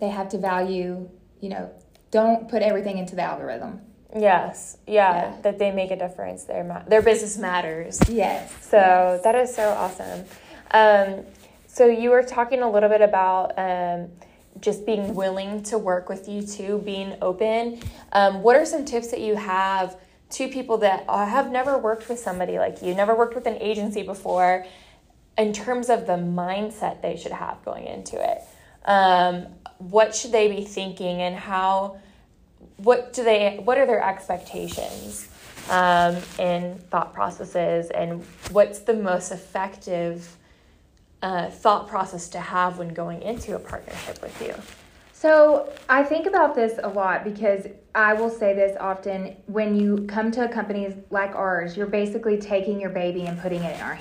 [0.00, 1.08] They have to value.
[1.40, 1.70] You know,
[2.12, 3.80] don't put everything into the algorithm.
[4.14, 4.78] Yes.
[4.86, 5.40] Yeah, Yeah.
[5.42, 6.44] That they make a difference.
[6.44, 8.00] Their ma- their business matters.
[8.08, 8.52] Yes.
[8.62, 10.24] So that is so awesome.
[10.70, 11.24] Um,
[11.66, 14.08] so you were talking a little bit about um,
[14.60, 17.80] just being willing to work with you too, being open.
[18.12, 19.96] Um, what are some tips that you have
[20.30, 24.02] to people that have never worked with somebody like you, never worked with an agency
[24.02, 24.66] before,
[25.36, 28.38] in terms of the mindset they should have going into it?
[28.84, 29.46] Um,
[29.78, 31.98] what should they be thinking, and how?
[32.84, 33.60] What do they?
[33.64, 35.28] What are their expectations?
[35.70, 40.36] um, and thought processes, and what's the most effective
[41.22, 44.54] uh, thought process to have when going into a partnership with you?
[45.12, 50.04] So I think about this a lot because I will say this often when you
[50.06, 53.94] come to companies like ours, you're basically taking your baby and putting it in our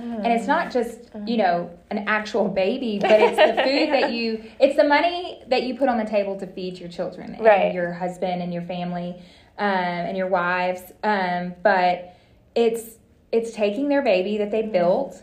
[0.00, 0.24] hand.
[0.24, 4.44] And it's not just, you know, an actual baby, but it's the food that you,
[4.60, 7.72] it's the money that you put on the table to feed your children and Right.
[7.74, 9.16] your husband and your family
[9.58, 10.82] um, and your wives.
[11.02, 12.16] Um, but
[12.54, 12.96] it's,
[13.32, 15.22] it's taking their baby that they built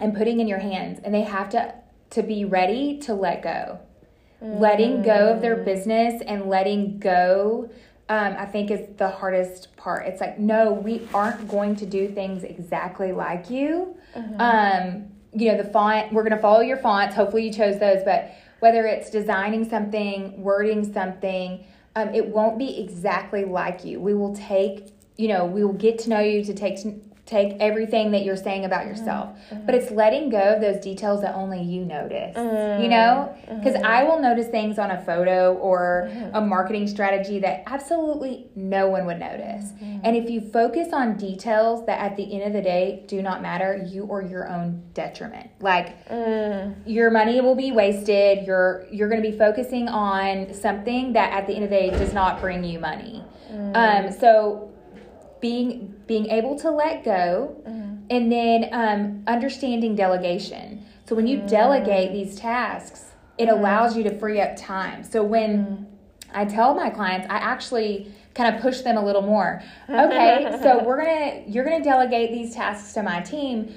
[0.00, 1.74] and putting in your hands and they have to,
[2.10, 3.78] to be ready to let go
[4.40, 7.70] letting go of their business and letting go
[8.08, 10.06] um, i think is the hardest part.
[10.06, 13.96] It's like no we aren't going to do things exactly like you.
[14.40, 17.14] Um, you know the font we're going to follow your fonts.
[17.14, 21.64] Hopefully you chose those but whether it's designing something wording something
[21.94, 24.00] um, it won't be exactly like you.
[24.00, 26.78] We will take you know we will get to know you to take
[27.26, 29.28] take everything that you're saying about yourself.
[29.28, 29.54] Mm-hmm.
[29.54, 29.66] Mm-hmm.
[29.66, 33.34] But it's letting go of those details that only you notice you know?
[33.48, 33.58] Mm-hmm.
[33.58, 38.88] Because i will notice things on a photo or a marketing strategy that absolutely no
[38.88, 39.72] one would notice.
[39.80, 43.42] And if you focus on details that at the end of the day do not
[43.42, 45.50] matter you or your own detriment.
[45.60, 46.74] Like mm.
[46.86, 48.46] your money will be wasted.
[48.46, 51.90] You're you're going to be focusing on something that at the end of the day
[51.90, 53.24] does not bring you money.
[53.50, 53.76] Mm.
[53.76, 54.72] Um, so
[55.40, 57.96] being being able to let go mm-hmm.
[58.10, 60.84] and then um, understanding delegation.
[61.06, 63.04] So when you delegate these tasks
[63.38, 63.58] it mm-hmm.
[63.58, 65.04] allows you to free up time.
[65.04, 65.84] So when mm-hmm.
[66.32, 69.62] i tell my clients i actually kind of push them a little more.
[69.88, 73.74] Okay so we're gonna you're gonna delegate these tasks to my team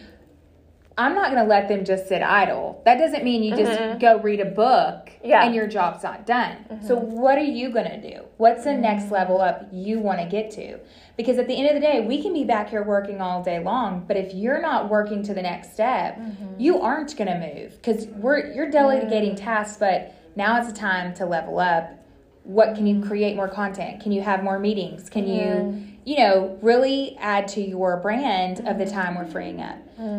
[0.99, 2.81] i'm not gonna let them just sit idle.
[2.83, 3.99] That doesn't mean you just mm-hmm.
[3.99, 5.45] go read a book Yeah.
[5.45, 6.57] and your job's not done.
[6.69, 6.85] Mm-hmm.
[6.85, 8.25] So what are you gonna do?
[8.35, 10.77] What's the next level up you want to get to?
[11.15, 13.59] Because at the end of the day we can be back here working all day
[13.59, 16.59] long but if you're not working to the next step mm-hmm.
[16.59, 17.75] you aren't gonna move.
[17.77, 19.37] Because we're you're delegating mm.
[19.37, 21.95] tasks but now it's a time to level up.
[22.43, 24.01] What can you create more content?
[24.01, 25.09] Can you have more meetings?
[25.09, 29.77] Can you you know really add to your brand of the time we're freeing up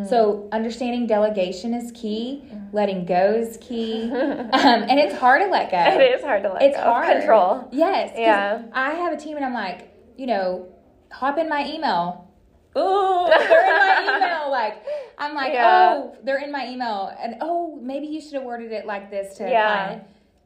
[0.09, 5.71] so understanding delegation is key letting go is key um, and it's hard to let
[5.71, 6.67] go It is hard to let go.
[6.67, 6.83] it's go.
[6.83, 7.69] hard Control.
[7.73, 8.13] Yes.
[8.15, 8.63] Yeah.
[8.73, 9.89] i have a team and i'm like
[10.19, 10.69] you know
[11.11, 12.27] hop in my email
[12.77, 14.49] Oh, they're in my email.
[14.49, 14.85] Like,
[15.19, 15.95] I'm like, Yeah.
[15.97, 19.37] oh, they're in my email, and oh, maybe you should have worded it like this
[19.39, 19.87] to Yeah.
[19.87, 20.03] client.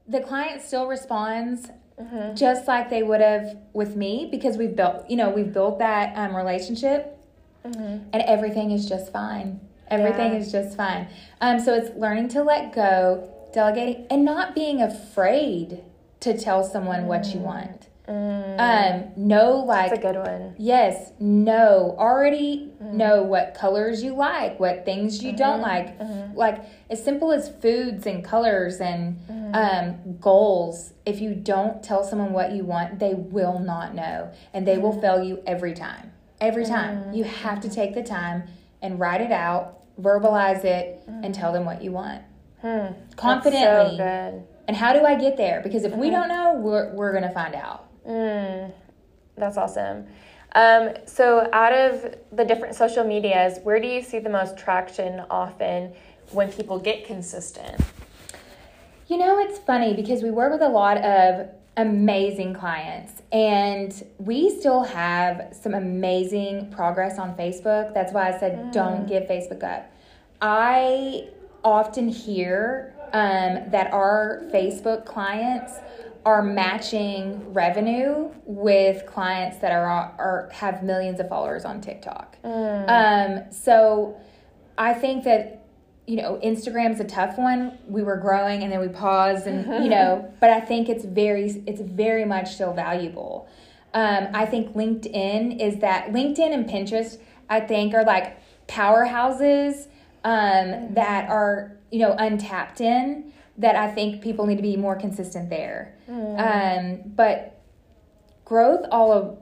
[0.09, 1.68] The client still responds
[2.01, 2.35] Mm-hmm.
[2.35, 6.16] just like they would have with me because we've built, you know, we've built that
[6.16, 7.16] um, relationship,
[7.64, 8.09] Mm-hmm.
[8.12, 9.61] and everything is just fine.
[9.88, 10.38] Everything Yeah.
[10.38, 11.09] is just fine.
[11.40, 15.83] Um, so it's learning to let go, delegating, and not being afraid
[16.20, 17.44] to tell someone what you mm.
[17.44, 17.88] want.
[18.09, 18.61] Mm.
[18.61, 20.55] Um, know like That's a good one.
[20.59, 21.94] Yes, know.
[21.98, 22.92] Already mm.
[22.92, 25.62] know what colors you like, what things you don't mm-hmm.
[25.62, 25.98] like.
[25.98, 26.37] Mm-hmm.
[26.37, 29.18] Like as simple as foods and colors and
[29.55, 30.92] um, goals.
[31.07, 35.00] If you don't tell someone what you want, they will not know and they will
[35.00, 36.13] fail you every time.
[36.40, 37.12] Every time.
[37.14, 38.44] You have to take the time
[38.83, 42.23] and write it out, verbalize it, and tell them what you want.
[43.16, 43.61] Confidently.
[43.62, 44.47] That's so good.
[44.66, 45.61] And how do I get there?
[45.62, 47.88] Because if we don't know, we're, we're going to find out.
[48.07, 48.73] Mm,
[49.37, 50.07] that's awesome.
[50.55, 55.20] Um, so, out of the different social medias, where do you see the most traction
[55.29, 55.92] often
[56.31, 57.81] when people get consistent?
[59.09, 64.49] You know, it's funny because we work with a lot of amazing clients and we
[64.59, 67.93] still have some amazing progress on Facebook.
[67.93, 69.91] That's why I said don't give Facebook up.
[70.41, 71.29] I
[71.65, 75.73] often hear um, that our Facebook clients
[76.25, 82.39] are matching revenue with clients that are, are have millions of followers on TikTok.
[82.89, 84.19] Um, so
[84.79, 85.63] I think that
[86.07, 87.79] you know Instagram's a tough one.
[87.87, 91.62] We were growing and then we paused, and you know, but I think it's very
[91.67, 93.49] it's very much still valuable.
[93.93, 97.19] Um, I think LinkedIn is that LinkedIn and Pinterest.
[97.49, 98.38] I think are like
[98.69, 99.87] powerhouses
[100.25, 104.97] um, that are you know untapped in that I think people need to be more
[104.97, 105.97] consistent there.
[106.38, 107.61] Um, but
[108.45, 109.38] growth all of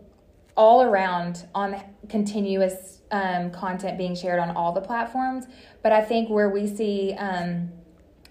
[0.57, 5.45] all around on continuous um, content being shared on all the platforms.
[5.83, 7.71] But I think where we see um,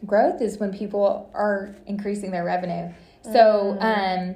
[0.06, 2.92] growth is when people are increasing their revenue.
[3.24, 4.36] So um,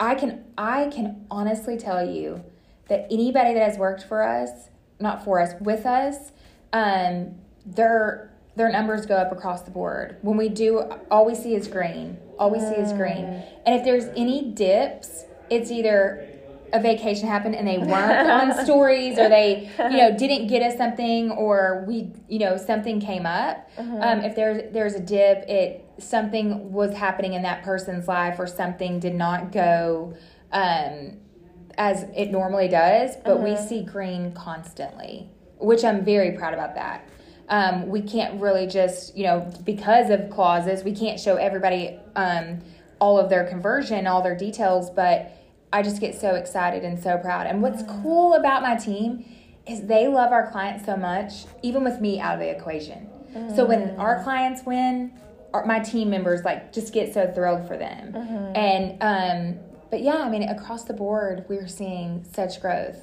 [0.00, 2.42] I can I can honestly tell you
[2.88, 4.68] that anybody that has worked for us,
[5.00, 6.32] not for us, with us,
[6.72, 10.18] um, their their numbers go up across the board.
[10.22, 12.18] When we do, all we see is green.
[12.38, 13.24] All we see is green.
[13.66, 16.28] And if there's any dips, it's either
[16.74, 20.76] a vacation happened and they weren't on stories or they you know didn't get us
[20.76, 25.88] something or we you know something came up um, if there's there's a dip it
[25.98, 30.14] something was happening in that person's life or something did not go
[30.52, 31.16] um,
[31.78, 37.08] as it normally does but we see green constantly which i'm very proud about that.
[37.46, 42.62] Um, we can't really just you know because of clauses we can't show everybody um,
[43.00, 45.30] all of their conversion all their details but
[45.74, 47.48] I just get so excited and so proud.
[47.48, 49.24] And what's cool about my team
[49.66, 53.08] is they love our clients so much, even with me out of the equation.
[53.56, 55.12] So when our clients win,
[55.52, 58.14] our, my team members like just get so thrilled for them.
[58.54, 59.58] And um,
[59.90, 63.00] but yeah, I mean across the board we're seeing such growth.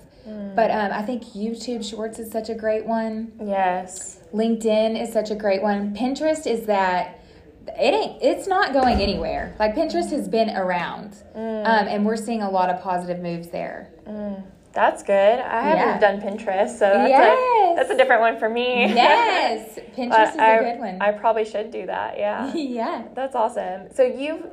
[0.55, 3.33] But um, I think YouTube Shorts is such a great one.
[3.43, 4.19] Yes.
[4.33, 5.93] LinkedIn is such a great one.
[5.93, 7.20] Pinterest is that
[7.67, 9.55] it ain't it's not going anywhere.
[9.59, 11.41] Like Pinterest has been around, um,
[11.87, 13.89] and we're seeing a lot of positive moves there.
[14.73, 15.39] That's good.
[15.39, 15.99] I haven't Yeah.
[15.99, 17.37] done Pinterest, so that's, Yes.
[17.37, 18.85] a, that's a different one for me.
[18.93, 21.01] Yes, Pinterest is I, a good one.
[21.01, 22.17] I probably should do that.
[22.17, 22.53] Yeah.
[22.55, 23.03] yeah.
[23.13, 23.93] That's awesome.
[23.93, 24.45] So you've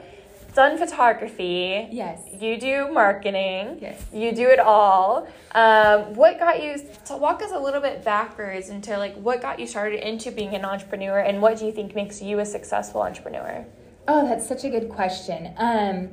[0.55, 1.89] done photography.
[1.91, 2.21] Yes.
[2.41, 3.79] You do marketing.
[3.81, 4.05] Yes.
[4.13, 5.29] You do it all.
[5.53, 6.77] Um, what got you
[7.07, 10.55] to walk us a little bit backwards into like what got you started into being
[10.55, 13.65] an entrepreneur and what do you think makes you a successful entrepreneur?
[14.07, 15.53] Oh, that's such a good question.
[15.57, 16.11] Um,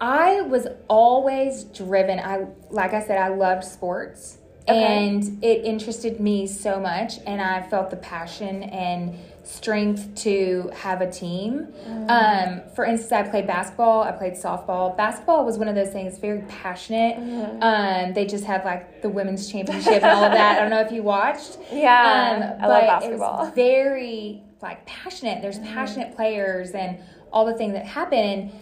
[0.00, 2.18] I was always driven.
[2.18, 4.38] I like I said, I loved sports,
[4.68, 5.06] Okay.
[5.08, 9.16] and it interested me so much, and I felt the passion and
[9.46, 11.68] strength to have a team.
[12.08, 14.02] Um, for instance, I played basketball.
[14.02, 14.96] I played softball.
[14.96, 17.16] Basketball was one of those things very passionate.
[17.62, 20.56] Um, they just had like the women's championship and all of that.
[20.56, 21.58] I don't know if you watched.
[21.72, 23.46] Yeah, Um, I love but basketball.
[23.46, 25.42] It's very like passionate.
[25.42, 26.98] There's passionate players and
[27.32, 28.18] all the things that happen.
[28.18, 28.52] And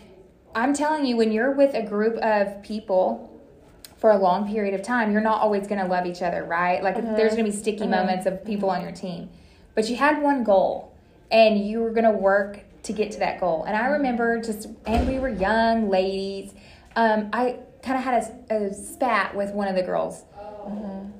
[0.55, 3.31] I'm telling you, when you're with a group of people
[3.97, 6.83] for a long period of time, you're not always going to love each other, right?
[6.83, 9.31] Like there's going to be sticky moments of people on your team,
[9.75, 10.95] but you had one goal,
[11.31, 13.65] and you were going to work to get to that goal.
[13.65, 16.53] And I remember just, and we were young ladies.
[16.97, 20.25] Um, I kind of had a, a spat with one of the girls.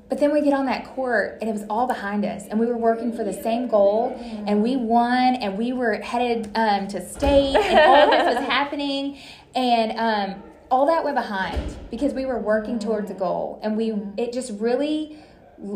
[0.09, 2.67] But then we get on that court and it was all behind us, and we
[2.67, 7.07] were working for the same goal, and we won, and we were headed um, to
[7.07, 9.19] state, and all this was happening,
[9.55, 13.95] and um, all that went behind because we were working towards a goal, and we
[14.17, 15.19] it just really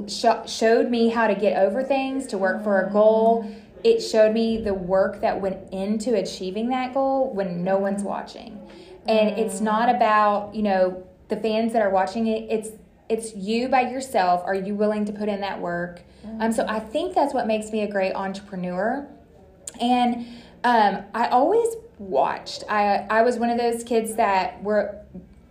[0.09, 3.51] sh- showed me how to get over things, to work for a goal.
[3.85, 8.61] It showed me the work that went into achieving that goal when no one's watching,
[9.07, 12.51] and it's not about you know the fans that are watching it.
[12.51, 12.71] It's
[13.09, 14.43] it's you by yourself.
[14.45, 16.03] Are you willing to put in that work?
[16.41, 19.09] Um, so I think that's what makes me a great entrepreneur.
[19.81, 20.27] And
[20.65, 21.69] um, I always
[21.99, 22.65] watched.
[22.69, 25.01] I I was one of those kids that were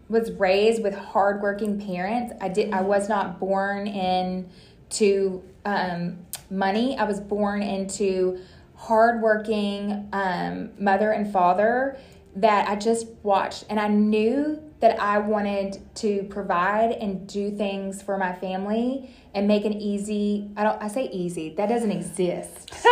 [0.10, 2.34] was raised with hardworking parents.
[2.42, 2.74] I did.
[2.74, 6.98] I was not born into um, money.
[6.98, 8.40] I was born into
[8.76, 11.98] hardworking um, mother and father
[12.36, 18.02] that I just watched, and I knew that I wanted to provide and do things
[18.02, 20.50] for my family and make an easy.
[20.58, 20.82] I don't.
[20.82, 21.54] I say easy.
[21.56, 22.72] That doesn't exist.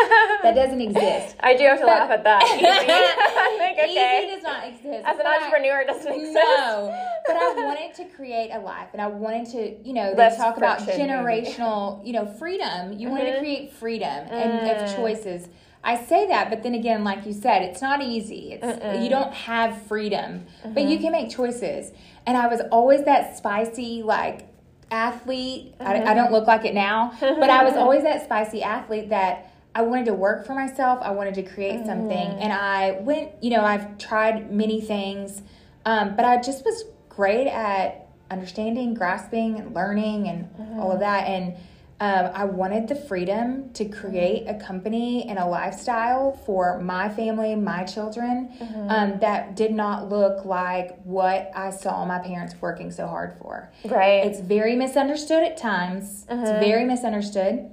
[0.44, 1.36] that doesn't exist.
[1.40, 2.44] I do have to laugh at that.
[2.56, 3.26] Easy.
[3.66, 4.24] Like, okay.
[4.28, 5.06] Easy does not exist.
[5.06, 6.34] As an but I- entrepreneur, it doesn't exist.
[6.36, 10.18] no, but I wanted to create a life, and I wanted to, you know, they
[10.18, 12.94] Less talk about friction, generational, you know, freedom.
[12.94, 13.40] You wanted to Mhm.
[13.40, 14.96] create freedom and of Mm.
[14.96, 15.48] choices.
[15.84, 18.54] I say that, but then again, like you said, it's not easy.
[18.54, 19.04] It's Mm-mm.
[19.04, 20.88] you don't have freedom, but Mm-hmm.
[20.90, 21.92] you can make choices.
[22.28, 24.48] And I was always that spicy, like
[24.92, 25.76] athlete.
[25.80, 26.08] I, Mm-hmm.
[26.08, 29.52] I don't look like it now, but I was always that spicy athlete that.
[29.78, 31.00] I wanted to work for myself.
[31.02, 32.30] I wanted to create something.
[32.30, 32.42] Mm-hmm.
[32.42, 35.42] And I went, you know, I've tried many things,
[35.86, 41.28] um, but I just was great at understanding, grasping, and learning, and all of that.
[41.28, 41.56] And
[42.00, 47.56] um, I wanted the freedom to create a company and a lifestyle for my family,
[47.56, 48.52] my children,
[48.90, 53.72] um, that did not look like what I saw my parents working so hard for.
[53.86, 54.26] Right.
[54.26, 56.26] It's very misunderstood at times.
[56.28, 56.42] Uh-huh.
[56.42, 57.72] It's very misunderstood.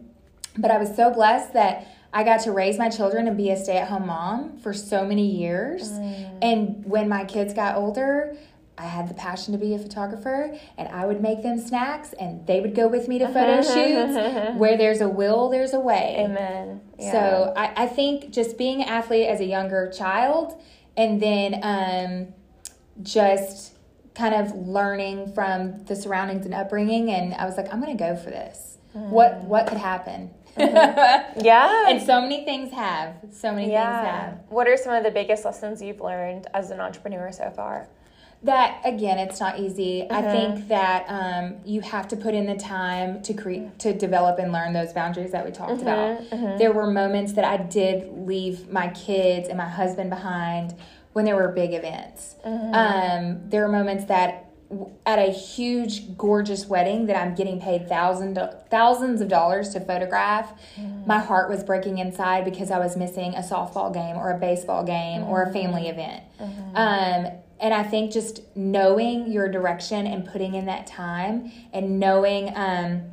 [0.56, 3.56] But I was so blessed that I got to raise my children and be a
[3.56, 5.90] stay at home mom for so many years.
[5.90, 6.38] Mm.
[6.42, 8.36] And when my kids got older,
[8.78, 12.46] I had the passion to be a photographer and I would make them snacks and
[12.46, 14.58] they would go with me to photo shoots.
[14.58, 16.16] Where there's a will, there's a way.
[16.18, 16.80] Amen.
[16.98, 17.12] Yeah.
[17.12, 20.60] So I, I think just being an athlete as a younger child
[20.96, 22.34] and then um,
[23.02, 23.74] just
[24.14, 28.16] kind of learning from the surroundings and upbringing and I was like, I'm gonna go
[28.16, 28.78] for this.
[28.92, 30.30] What what could happen?
[30.58, 31.88] yeah.
[31.88, 33.14] and so many things have.
[33.32, 34.38] So many things have.
[34.50, 37.88] What are some of the biggest lessons you've learned as an entrepreneur so far?
[38.44, 40.08] That again, it's not easy.
[40.10, 40.32] I Uh-huh.
[40.32, 44.50] think that um, you have to put in the time to create, to develop and
[44.52, 46.58] learn those boundaries that we talked Uh-huh, about.
[46.58, 50.74] There were moments that I did leave my kids and my husband behind
[51.12, 52.34] when there were big events.
[52.44, 52.70] Uh-huh.
[52.72, 54.46] Um, there were moments that
[55.04, 58.38] at a huge, gorgeous wedding that I'm getting paid thousand
[58.70, 60.50] thousands of dollars to photograph.
[61.06, 64.82] My heart was breaking inside because I was missing a softball game or a baseball
[64.82, 66.22] game or a family event.
[66.74, 67.26] Um,
[67.62, 73.12] and I think just knowing your direction and putting in that time and knowing um,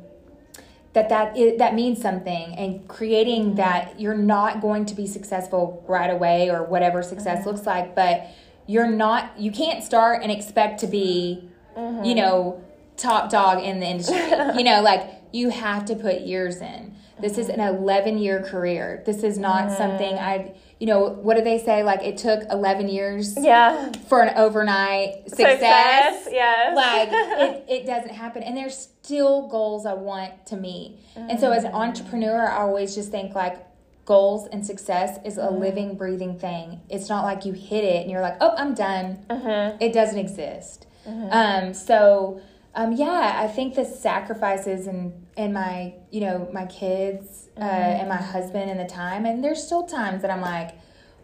[0.92, 3.56] that that is, that means something and creating mm-hmm.
[3.56, 7.50] that you're not going to be successful right away or whatever success mm-hmm.
[7.50, 8.28] looks like, but
[8.66, 12.04] you're not you can't start and expect to be mm-hmm.
[12.04, 12.62] you know
[12.96, 14.16] top dog in the industry.
[14.56, 16.96] you know, like you have to put years in.
[17.20, 19.02] This is an 11 year career.
[19.06, 21.82] This is not something I you know, what do they say?
[21.82, 23.92] Like it took 11 years Yeah.
[24.08, 26.24] for an overnight success.
[26.24, 26.74] Success, yes.
[26.74, 28.42] Like it, it doesn't happen.
[28.42, 30.98] And there's still goals I want to meet.
[31.14, 31.74] And so as an mm.
[31.74, 33.66] entrepreneur, I always just think like
[34.06, 35.60] goals and success is a mm.
[35.60, 36.80] living, breathing thing.
[36.88, 39.24] It's not like you hit it and you're like, oh, I'm done.
[39.28, 39.76] Uh-huh.
[39.80, 40.86] It doesn't exist.
[41.06, 41.28] Mm-hmm.
[41.30, 42.40] Um, so
[42.80, 48.00] um, yeah, I think the sacrifices and and my you know my kids uh, mm-hmm.
[48.00, 50.70] and my husband and the time, and there's still times that I'm like,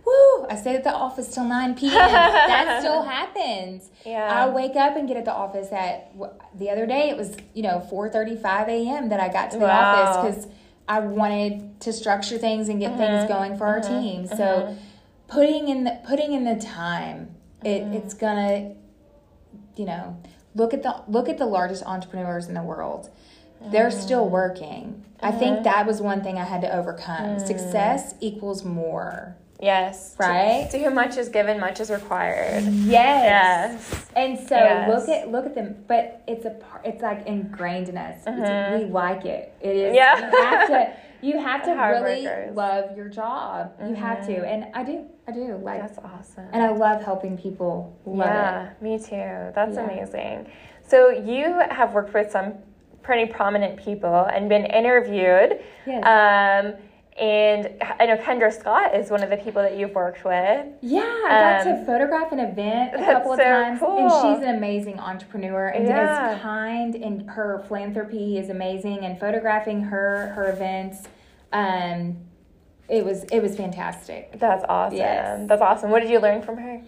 [0.05, 1.95] woo, I stayed at the office till nine p.m.
[1.95, 3.91] that still happens.
[4.05, 4.29] Yeah.
[4.29, 6.13] I wake up and get at the office at
[6.55, 7.09] the other day.
[7.09, 9.09] It was you know four thirty five a.m.
[9.09, 10.03] that I got to the Wow.
[10.03, 10.55] office because
[10.87, 13.01] I wanted to structure things and get mm-hmm.
[13.01, 14.01] things going for our mm-hmm.
[14.01, 14.27] team.
[14.27, 14.77] So
[15.27, 17.35] putting in the putting in the time,
[17.65, 18.75] it, it's gonna
[19.75, 20.21] you know
[20.57, 23.11] look at the look at the largest entrepreneurs in the world
[23.71, 24.03] they're mm.
[24.03, 25.63] still working i think uh-huh.
[25.63, 27.47] that was one thing i had to overcome mm.
[27.47, 30.15] success equals more Yes.
[30.19, 30.69] Right?
[30.71, 32.65] To, whom much is given, much is required.
[32.65, 34.07] yes, Yes.
[34.15, 34.89] and so Yes.
[34.89, 38.29] look at look at them but it's a part it's like ingrained in us it's,
[38.29, 38.85] mm-hmm.
[38.85, 40.19] we like it it is Yeah.
[40.19, 40.93] you have to
[41.23, 42.57] you have to Hard really workers.
[42.57, 46.49] love your job you have to and i do i do like That's awesome.
[46.53, 49.53] and i love helping people love it yeah, me too.
[49.55, 49.85] That's Yeah.
[49.85, 50.47] amazing.
[50.87, 52.55] So you have worked with some
[53.03, 55.61] pretty prominent people and been interviewed.
[55.87, 56.05] Yes.
[56.05, 56.75] Um,
[57.19, 60.67] and I know Kendra Scott is one of the people that you've worked with.
[60.83, 63.99] Yeah, I got Um, to photograph an event a couple of so times, cool.
[63.99, 66.35] and she's an amazing entrepreneur and Yeah.
[66.37, 69.05] is kind, and her philanthropy is amazing.
[69.05, 71.09] And photographing her her events,
[71.53, 72.19] um,
[72.89, 74.39] it was it was fantastic.
[74.39, 74.99] That's awesome.
[74.99, 75.49] Yes.
[75.49, 75.91] That's awesome.
[75.91, 76.81] What did you learn from her?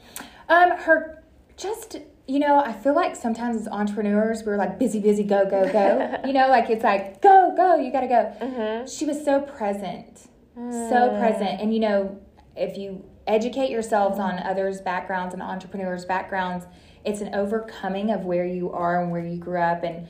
[0.51, 1.23] Um, her
[1.57, 1.97] just
[2.29, 6.21] you know, I feel like sometimes as entrepreneurs we're like busy, busy, go, go, go.
[6.27, 8.33] you know, like it's like go, go, you gotta go.
[8.41, 8.87] Mm-hmm.
[8.87, 10.19] She was so present,
[10.55, 11.19] so Mm.
[11.19, 12.21] present, and you know,
[12.55, 16.67] if you educate yourselves on others' backgrounds and entrepreneurs' backgrounds,
[17.05, 19.83] it's an overcoming of where you are and where you grew up.
[19.83, 20.09] And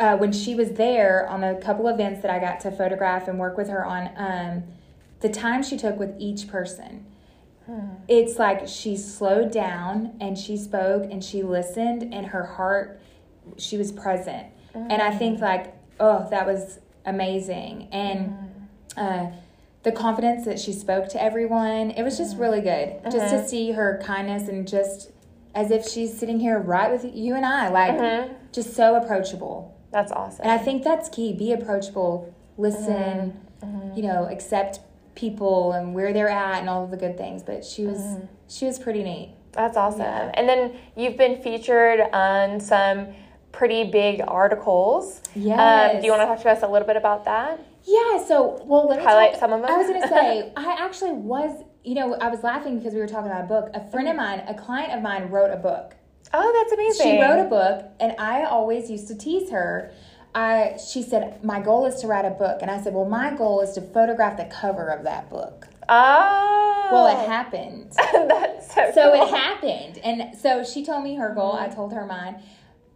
[0.00, 3.38] uh, when she was there on a couple events that I got to photograph and
[3.38, 4.62] work with her on, um,
[5.20, 7.04] the time she took with each person
[7.68, 7.96] Hmm.
[8.08, 12.98] it's like she slowed down and she spoke and she listened and her heart
[13.58, 14.46] she was present.
[14.74, 17.88] And i think like oh that was amazing.
[17.92, 18.30] And
[18.96, 19.00] hmm.
[19.00, 19.26] uh,
[19.82, 22.42] the confidence that she spoke to everyone it was just hmm.
[22.42, 23.00] really good.
[23.04, 23.46] Just to uh-huh.
[23.46, 25.10] see her kindness and just
[25.54, 28.28] as if she's sitting here right with you and i like uh-huh.
[28.52, 29.74] just so approachable.
[29.90, 30.42] That's awesome.
[30.42, 31.32] and I think that's key.
[31.32, 33.94] Be approachable, listen, uh-huh.
[33.96, 34.80] you know, accept
[35.18, 37.42] people and where they're at and all of the good things.
[37.42, 38.00] But she was
[38.48, 39.34] she was pretty neat.
[39.52, 40.00] That's awesome.
[40.02, 40.30] Yeah.
[40.34, 43.08] And then you've been featured on some
[43.50, 45.20] pretty big articles.
[45.34, 47.60] Um, do you want to talk to us a little bit about that?
[47.84, 49.70] Yeah, so well let me Highlight talk- some of them?
[49.70, 53.06] I was gonna say I actually was you know, I was laughing because we were
[53.06, 53.70] talking about a book.
[53.72, 55.94] A friend of mine, a client of mine wrote a book.
[56.34, 57.06] Oh, that's amazing.
[57.16, 59.90] She wrote a book, and I always used to tease her.
[60.38, 62.58] I, she said, My goal is to write a book.
[62.62, 65.66] And I said, Well, my goal is to photograph the cover of that book.
[65.88, 66.88] Oh.
[66.92, 67.92] Well, it happened.
[68.12, 69.22] that's so So cool.
[69.22, 69.98] it happened.
[69.98, 71.74] And so she told me her goal, I mm-hmm.
[71.74, 72.40] told her mine.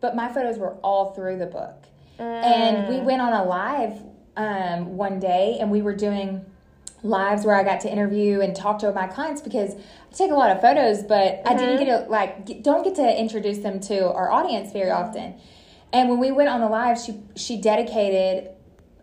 [0.00, 1.84] But my photos were all through the book.
[2.18, 2.44] Mm.
[2.44, 4.00] And we went on a live
[4.36, 6.44] um, one day and we were doing
[7.02, 10.34] lives where I got to interview and talk to my clients because I take a
[10.34, 11.84] lot of photos, but I didn't mm-hmm.
[11.84, 15.34] get to like don't get to introduce them to our audience very often.
[15.92, 18.50] And when we went on the live, she she dedicated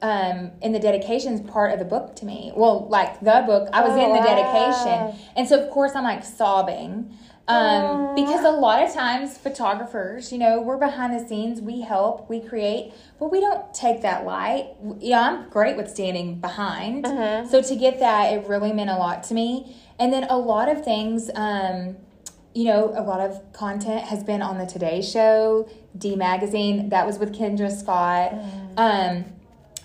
[0.02, 2.52] um, in the dedications part of the book to me.
[2.56, 4.36] Well, like the book, I was Oh, in the wow.
[4.36, 7.18] dedication, and so of course I'm like sobbing
[7.50, 12.30] um, because a lot of times photographers, you know, we're behind the scenes, we help,
[12.30, 14.68] we create, but we don't take that light.
[15.00, 17.08] Yeah, I'm great with standing behind.
[17.50, 19.76] So to get that, it really meant a lot to me.
[19.98, 21.32] And then a lot of things.
[21.34, 21.98] Um,
[22.54, 26.90] you know, a lot of content has been on the Today Show, D Magazine.
[26.90, 28.34] That was with Kendra Scott.
[28.76, 29.26] Um,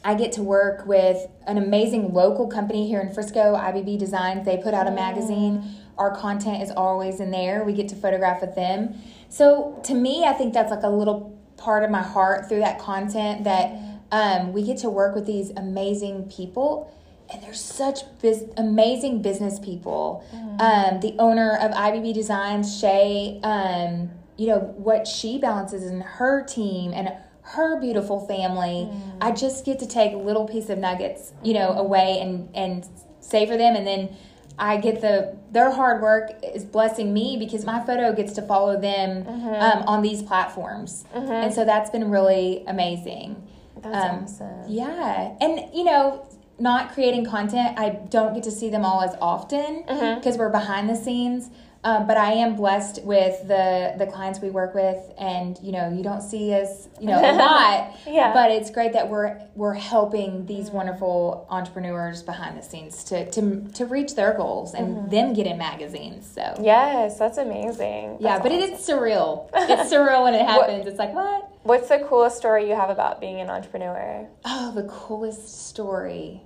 [0.05, 4.45] I get to work with an amazing local company here in Frisco, IBB Designs.
[4.45, 5.65] They put out a magazine.
[5.97, 7.65] Our content is always in there.
[7.65, 8.95] We get to photograph with them.
[9.29, 12.79] So to me, I think that's like a little part of my heart through that
[12.79, 13.77] content that
[14.13, 16.93] um, we get to work with these amazing people
[17.33, 20.25] and they're such bus- amazing business people.
[20.61, 26.43] Um, the owner of IBB Designs, Shay, um, you know what she balances in her
[26.45, 27.13] team and
[27.43, 28.89] her beautiful family.
[29.21, 32.87] I just get to take a little piece of nuggets, you know, away and and
[33.21, 34.17] savor them, and then
[34.59, 38.81] I get the their hard work is blessing me because my photo gets to follow
[38.81, 43.43] them um, on these platforms, and so that's been really amazing.
[43.83, 44.65] That's Um, awesome.
[44.69, 46.27] Yeah, and you know,
[46.59, 50.21] not creating content, I don't get to see them all as often Mm-hmm.
[50.21, 51.51] because we're behind the scenes.
[51.85, 55.91] Um, but I am blessed with the the clients we work with, and you know,
[55.93, 57.95] you don't see us, you know, a lot.
[58.07, 58.33] Yeah.
[58.33, 63.69] But it's great that we're we're helping these wonderful entrepreneurs behind the scenes to to
[63.75, 65.11] to reach their goals and Mm-hmm.
[65.11, 66.27] them get in magazines.
[66.35, 68.17] So Yes, that's amazing.
[68.19, 68.75] yeah, That's but it awesome.
[68.77, 69.51] is surreal.
[69.55, 70.87] It's surreal when it happens.
[70.87, 71.51] It's like what?
[71.65, 74.27] What's the coolest story you have about being an entrepreneur?
[74.47, 76.43] Oh, the coolest story.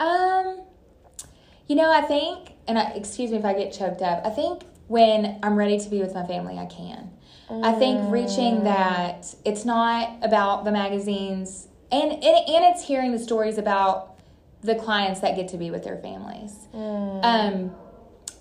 [0.00, 0.62] Um,
[1.68, 4.26] you know, I think, and I, excuse me if I get choked up.
[4.26, 7.10] I think when I'm ready to be with my family, I can.
[7.62, 13.18] I think reaching that it's not about the magazines, and, and and it's hearing the
[13.18, 14.18] stories about
[14.62, 16.52] the clients that get to be with their families.
[17.22, 17.74] Um,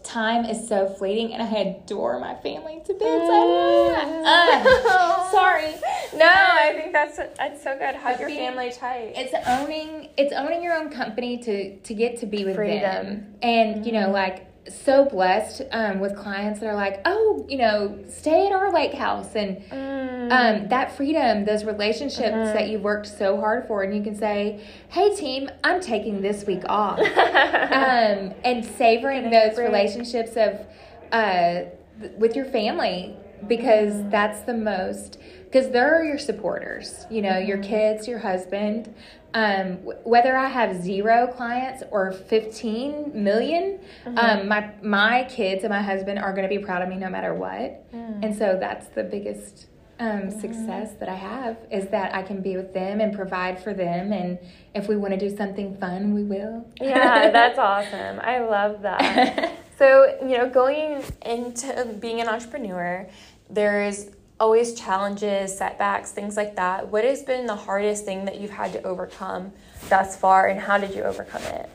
[0.03, 3.03] time is so fleeting, and I adore my family to bits.
[3.03, 5.73] I uh, sorry.
[6.13, 7.95] No, I think that's that's so good.
[7.95, 9.13] Hug your family tight.
[9.15, 12.81] it's owning it's owning your own company to to get to be with Freedom.
[12.81, 17.57] them and you know like so blessed um, with clients that are like oh you
[17.57, 19.35] know stay at our lake house.
[19.35, 19.57] And
[20.31, 24.63] um, that freedom those relationships that you've worked so hard for and you can say
[24.89, 26.99] hey team i'm taking this week off.
[27.71, 29.67] Um, and savoring those break.
[29.67, 30.65] relationships of
[31.11, 31.63] uh,
[31.99, 33.15] th- with your family
[33.47, 38.93] because that's the most because they're your supporters you know your kids your husband
[39.33, 45.81] um, whether i have zero clients or 15 million, um, my my kids and my
[45.81, 49.03] husband are going to be proud of me no matter what and so that's the
[49.03, 49.67] biggest
[50.01, 53.71] um, success that I have is that I can be with them and provide for
[53.71, 54.11] them.
[54.11, 54.39] And
[54.73, 56.67] if we want to do something fun, we will.
[56.81, 58.19] yeah, that's awesome.
[58.19, 59.57] I love that.
[59.81, 63.09] So, you know, going into being an entrepreneur,
[63.49, 64.11] there's
[64.41, 66.87] always challenges, setbacks, things like that.
[66.87, 69.51] What has been the hardest thing that you've had to overcome
[69.87, 71.69] thus far, and how did you overcome it?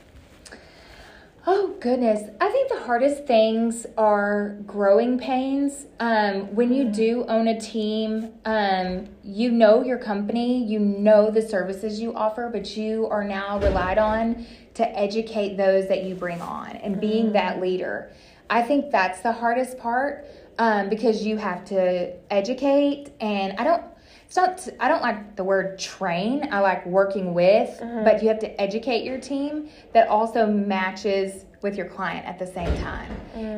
[1.46, 5.86] Oh goodness, I think the hardest things are growing pains.
[6.00, 11.42] Um, when you do own a team, um, you know your company, you know the
[11.42, 14.44] services you offer, but you are now relied on
[14.74, 18.10] to educate those that you bring on and being that leader.
[18.50, 20.26] I think that's the hardest part
[20.58, 23.82] um, because you have to educate, and I don't.
[24.26, 24.68] It's not.
[24.80, 26.48] I don't like the word train.
[26.50, 31.76] I like working with, but you have to educate your team that also matches with
[31.76, 33.10] your client at the same time.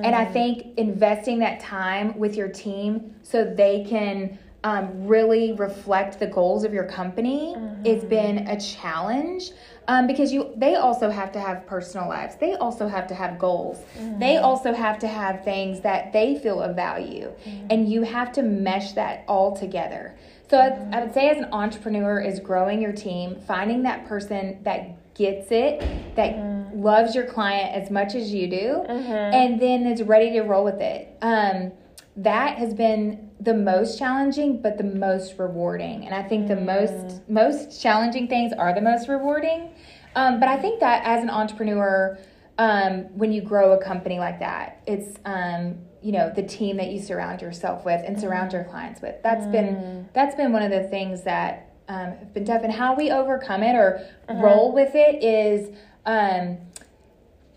[0.05, 6.19] And I think investing that time with your team so they can um, really reflect
[6.19, 7.55] the goals of your company
[7.87, 9.53] has been a challenge
[9.89, 12.37] um, because you they also have to have personal lives.
[12.37, 13.79] They also have to have goals.
[13.97, 14.21] Mm-hmm.
[14.21, 17.33] They also have to have things that they feel of value.
[17.45, 17.67] Mm-hmm.
[17.71, 20.15] And you have to mesh that all together.
[20.51, 20.95] So I, mm-hmm.
[20.95, 25.51] I would say as an entrepreneur is growing your team finding that person that gets
[25.51, 25.83] it
[26.15, 26.37] that
[26.77, 30.81] loves your client as much as you do and then is ready to roll with
[30.81, 31.17] it.
[31.23, 31.73] Um,
[32.17, 36.05] that has been the most challenging but the most rewarding.
[36.05, 39.71] And i think the most most challenging things are the most rewarding
[40.17, 42.19] um, but i think that as an entrepreneur
[42.61, 46.89] um, when you grow a company like that it's um, you know the team that
[46.89, 50.71] you surround yourself with and surround your clients with that's been that's been one of
[50.71, 54.91] the things that um, have been tough and how we overcome it or roll with
[54.95, 56.59] it is um,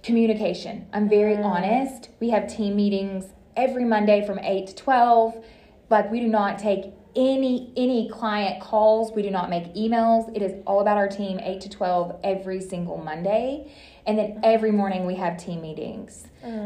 [0.04, 0.88] communication.
[0.94, 2.10] I'm very honest.
[2.20, 3.26] We have team meetings
[3.56, 5.46] every Monday from 8 to 12.
[5.90, 6.86] Like we do not take
[7.16, 9.12] any any client calls.
[9.12, 10.36] We do not make emails.
[10.36, 13.72] It is all about our team 8 to 12 every single Monday.
[14.08, 16.26] And then every morning we have team meetings.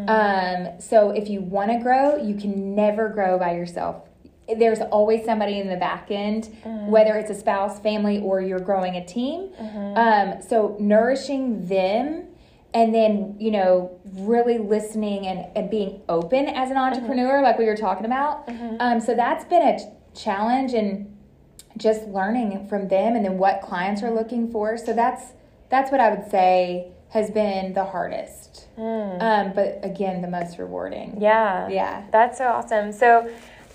[0.10, 4.04] Um, so if you want to grow, you can never grow by yourself.
[4.58, 8.96] There's always somebody in the back end, whether it's a spouse, family, or you're growing
[8.96, 9.50] a team.
[9.98, 12.28] Um, so nourishing them
[12.76, 17.66] and then you know really listening and, and being open as an entrepreneur like we
[17.66, 18.48] were talking about
[18.82, 19.78] um, so that's been a
[20.16, 21.12] challenge and
[21.78, 25.34] just learning from them and then what clients are looking for so that's
[25.70, 31.16] that's what i would say has been the hardest um, but again the most rewarding
[31.22, 31.70] Yeah.
[31.70, 32.04] Yeah.
[32.12, 32.92] That's so awesome.
[32.92, 33.30] So,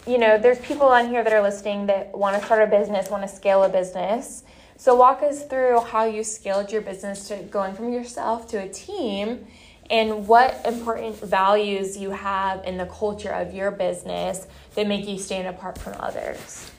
[0.06, 3.08] you know, there's people on here that are listening that want to start a business,
[3.10, 4.44] want to scale a business.
[4.76, 8.68] So, walk us through how you scaled your business to going from yourself to a
[8.68, 9.46] team
[9.90, 15.18] and what important values you have in the culture of your business that make you
[15.18, 16.70] stand apart from others.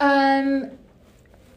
[0.00, 0.70] Um,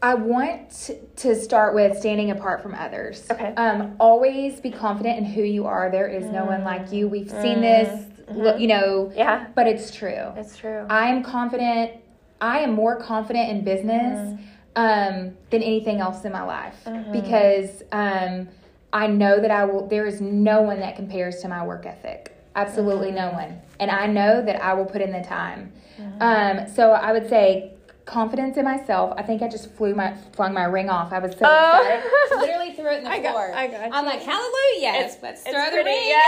[0.02, 3.26] I want to start with standing apart from others.
[3.30, 3.52] Okay.
[3.56, 5.90] Um, always be confident in who you are.
[5.90, 7.06] There is no one like you.
[7.08, 10.32] We've seen this, lo- you know, Yeah, but it's true.
[10.36, 10.86] it's true.
[10.88, 11.92] I am confident.
[12.40, 14.40] I am more confident in business
[14.76, 16.76] um, than anything else in my life
[17.12, 18.48] because um,
[18.92, 22.36] I know that I will, there is no one that compares to my work ethic.
[22.56, 23.60] Absolutely no one.
[23.78, 25.72] And I know that I will put in the time.
[26.20, 27.72] Um, so I would say
[28.06, 29.12] confidence in myself.
[29.16, 31.12] I think I just flew my flung my ring off.
[31.12, 31.80] I was so Oh.
[31.82, 32.10] excited.
[32.40, 34.94] Literally threw it in the I got- I got I'm like, hallelujah.
[34.98, 36.08] It's- Let's it's throw the ring.
[36.08, 36.18] yeah.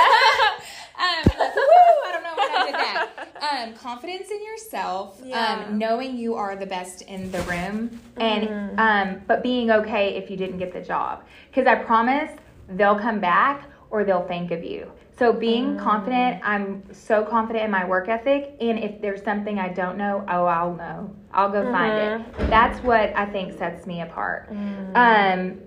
[1.00, 1.62] um, like, woo,
[2.06, 3.68] I don't know when I did that.
[3.68, 5.20] Um, confidence in yourself.
[5.24, 5.64] Yeah.
[5.66, 8.78] Um, knowing you are the best in the room, and Mm-hmm.
[8.78, 11.24] um, but being okay if you didn't get the job.
[11.50, 12.30] Because I promise
[12.76, 14.90] they'll come back or they'll think of you.
[15.18, 15.78] So being Mm.
[15.78, 20.24] confident, I'm so confident in my work ethic, and if there's something I don't know,
[20.28, 21.10] oh, I'll know.
[21.32, 22.40] I'll go find Mm-hmm.
[22.42, 22.50] it.
[22.50, 24.50] That's what I think sets me apart.
[24.50, 24.96] Mm.
[24.96, 25.60] Um,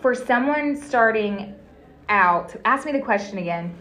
[0.00, 1.54] for someone starting
[2.08, 3.74] out, ask me the question again.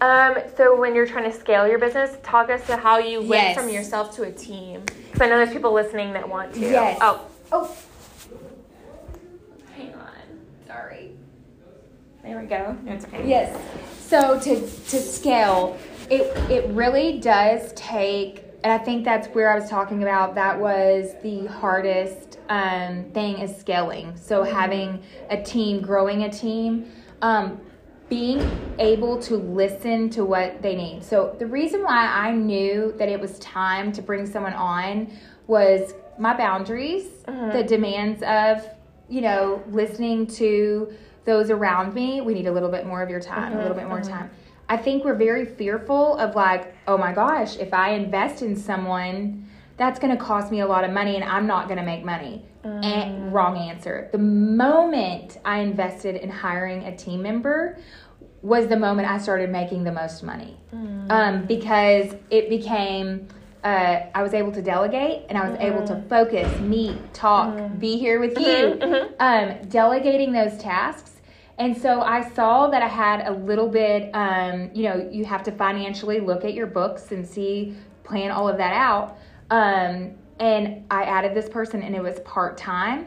[0.00, 3.30] Um, so when you're trying to scale your business, talk us to how you went
[3.48, 3.56] Yes.
[3.56, 4.82] from yourself to a team.
[5.06, 6.60] Because I know there's people listening that want to.
[6.60, 6.98] Yes.
[7.02, 7.20] Oh,
[7.52, 7.76] Oh,
[9.76, 10.08] hang on.
[10.66, 11.10] Sorry.
[12.22, 12.76] There we go.
[12.86, 13.26] It's okay.
[13.26, 13.58] Yes.
[13.98, 15.78] So to to scale,
[16.10, 20.34] it it really does take, and I think that's where I was talking about.
[20.34, 24.16] That was the hardest um, thing is scaling.
[24.16, 26.90] So having a team, growing a team,
[27.22, 27.58] um,
[28.10, 28.42] being
[28.78, 31.02] able to listen to what they need.
[31.02, 35.10] So the reason why I knew that it was time to bring someone on
[35.46, 38.68] was my boundaries, the demands of
[39.08, 40.92] you know listening to
[41.30, 43.84] those around me, we need a little bit more of your time, a little bit
[43.84, 44.10] uh-huh, more uh-huh.
[44.10, 44.30] time.
[44.68, 49.48] I think we're very fearful of like, oh my gosh, if I invest in someone,
[49.76, 52.04] that's going to cost me a lot of money and I'm not going to make
[52.04, 52.44] money.
[52.62, 53.30] And uh-huh.
[53.30, 54.10] wrong answer.
[54.12, 57.78] The moment I invested in hiring a team member
[58.42, 60.58] was the moment I started making the most money.
[60.74, 61.10] Mm.
[61.10, 63.28] Um, because it became
[63.64, 67.98] uh, I was able to delegate and I was able to focus, meet, talk, be
[67.98, 68.78] here with you.
[69.20, 71.19] Um, delegating those tasks.
[71.60, 75.42] And so I saw that I had a little bit, um, you know, you have
[75.44, 79.18] to financially look at your books and see, plan all of that out.
[79.50, 83.06] Um, and I added this person and it was part time.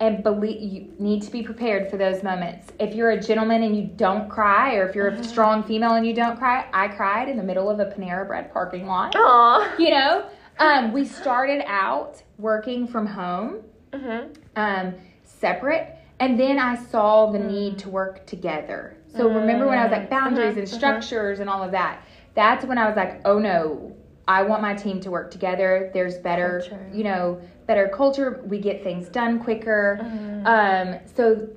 [0.00, 2.72] And believe you need to be prepared for those moments.
[2.78, 6.04] If you're a gentleman and you don't cry, or if you're a strong female and
[6.06, 9.76] you don't cry, I cried in the middle of a Panera Bread parking lot Aw.
[9.78, 10.26] you know
[10.58, 14.32] um, we started out working from home Mm-hmm.
[14.56, 17.48] um, separate and then i saw the hmm.
[17.48, 18.96] need to work together.
[19.16, 20.10] So remember when i was like hmm.
[20.10, 20.76] boundaries and uh-huh.
[20.76, 21.00] Uh-huh.
[21.00, 22.04] structures and all of that?
[22.34, 23.96] That's when i was like oh no.
[24.26, 25.90] I want my team to work together.
[25.92, 26.90] There's better Culture.
[26.94, 28.42] you know better culture.
[28.46, 29.98] We get things done quicker.
[30.02, 30.46] Mm-hmm.
[30.46, 31.48] Um, so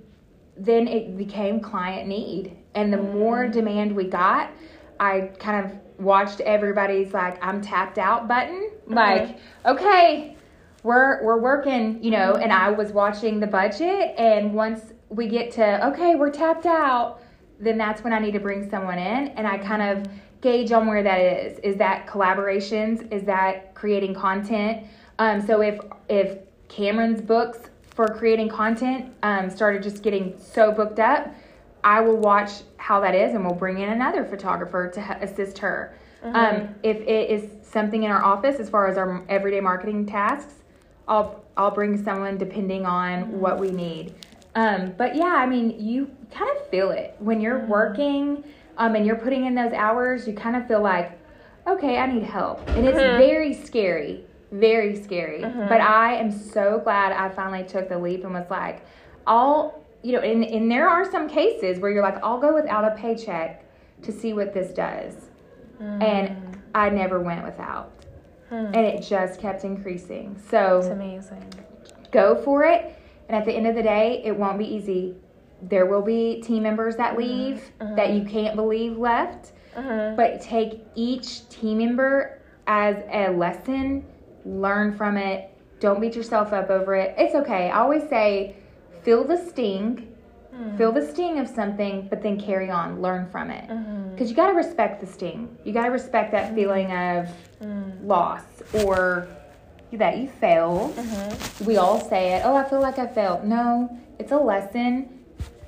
[0.58, 2.58] then it became client need.
[2.76, 3.52] And the more mm.
[3.54, 4.52] demand we got
[5.00, 8.72] i kind of watched everybody's like i'm tapped out button.
[8.90, 8.96] Uh-huh.
[8.96, 10.37] Like okay
[10.88, 15.52] we're we're working you know and i was watching the budget and once we get
[15.52, 17.20] to okay we're tapped out
[17.60, 20.12] then that's when i need to bring someone in and i kind of
[20.42, 21.60] gauge on where that is.
[21.60, 23.12] Is that collaborations?
[23.12, 24.86] Is that creating content?
[25.20, 25.80] Um, so if
[26.10, 31.34] if cameron's books for creating content um, started just getting so booked up
[31.86, 35.58] i will watch how that is and we'll bring in another photographer to h- assist
[35.58, 35.98] her.
[36.24, 40.56] Um, if it is something in our office as far as our everyday marketing tasks
[41.08, 43.40] I'll I'll bring someone depending on mm-hmm.
[43.40, 44.16] what we need.
[44.56, 47.16] Um, but yeah, I mean, you kind of feel it.
[47.20, 47.72] When you're mm-hmm.
[47.72, 48.44] working
[48.78, 50.28] um, and you're putting in those hours.
[50.28, 51.20] You kind of feel like,
[51.68, 53.18] okay, I need help, and it's mm-hmm.
[53.18, 55.42] very scary, very scary.
[55.42, 58.86] But I am so glad I finally took the leap and was like,
[59.26, 62.86] I'll, you know, and and there are some cases where you're like, I'll go without
[62.86, 63.64] a paycheck
[64.04, 65.16] to see what this does,
[65.80, 67.97] and I never went without
[68.50, 68.68] Hmm.
[68.74, 70.40] and it just kept increasing.
[70.50, 71.54] So It's amazing.
[72.12, 72.98] go for it.
[73.28, 75.16] And at the end of the day, it won't be easy.
[75.62, 77.22] There will be team members that mm-hmm.
[77.22, 77.96] leave mm-hmm.
[77.96, 80.16] that you can't believe left, mm-hmm.
[80.16, 84.06] but take each team member as a lesson,
[84.46, 85.50] learn from it.
[85.80, 87.16] Don't beat yourself up over it.
[87.18, 87.70] It's okay.
[87.70, 88.56] I always say,
[89.04, 90.07] feel the sting,
[90.58, 90.78] Mm-hmm.
[90.78, 93.70] feel the sting of something, but then carry on, learn from it.
[93.70, 94.12] Mm-hmm.
[94.12, 95.56] Because you got to respect the sting.
[95.64, 96.56] You got to respect that mm-hmm.
[96.56, 97.30] feeling of
[98.04, 98.44] loss
[98.74, 99.28] or
[99.94, 100.98] that you failed.
[101.66, 102.42] We all say it.
[102.44, 103.44] Oh, I feel like I failed.
[103.44, 105.24] No, it's a lesson.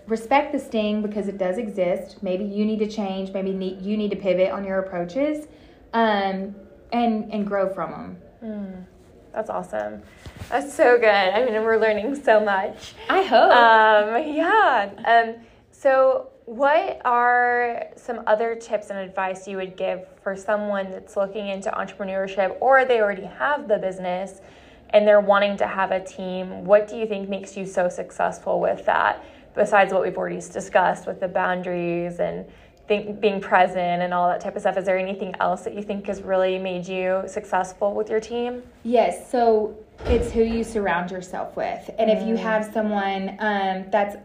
[0.08, 2.22] Respect the sting because it does exist.
[2.24, 3.32] Maybe you need to change.
[3.32, 5.46] Maybe need, you need to pivot on your approaches,
[5.94, 6.56] um,
[6.92, 8.18] and and grow from them.
[8.44, 8.86] Mm.
[9.34, 10.02] That's awesome.
[10.50, 11.08] That's so good.
[11.08, 12.94] I mean, we're learning so much.
[13.10, 13.52] I hope.
[13.52, 14.90] Um, yeah.
[15.06, 15.36] Um,
[15.72, 21.48] so, what are some other tips and advice you would give for someone that's looking
[21.48, 24.42] into entrepreneurship or they already have the business
[24.90, 26.66] and they're wanting to have a team?
[26.66, 29.24] What do you think makes you so successful with that?
[29.56, 32.46] besides what we've already discussed with the boundaries and
[32.90, 35.82] think, being present and all that type of stuff, is there anything else that you
[35.82, 38.64] think has really made you successful with your team?
[38.84, 39.32] Yes.
[39.32, 39.76] So
[40.06, 41.90] it's who you surround yourself with.
[42.00, 42.40] And if you Mm.
[42.40, 44.18] have someone um, that's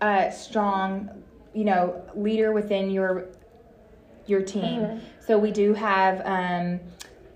[0.00, 1.10] a strong,
[1.52, 3.26] you know, leader within your
[4.26, 4.80] your team.
[4.82, 4.98] Mm-hmm.
[5.26, 6.80] So we do have um,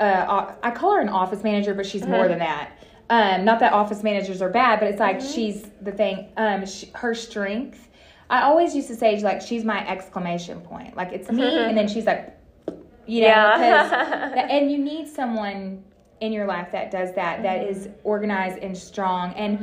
[0.01, 2.11] uh, I call her an office manager, but she's Mm-hmm.
[2.11, 2.71] more than that.
[3.11, 5.33] Um, not that office managers are bad, but it's like Mm-hmm.
[5.35, 6.29] she's the thing.
[6.39, 7.89] Um, sh her strength.
[8.31, 10.97] I always used to say like she's my exclamation point.
[10.97, 12.37] Like it's me, and then she's like,
[13.07, 14.47] you know, Yeah.
[14.51, 15.85] and you need someone
[16.21, 19.33] in your life that does that that is organized and strong.
[19.35, 19.59] And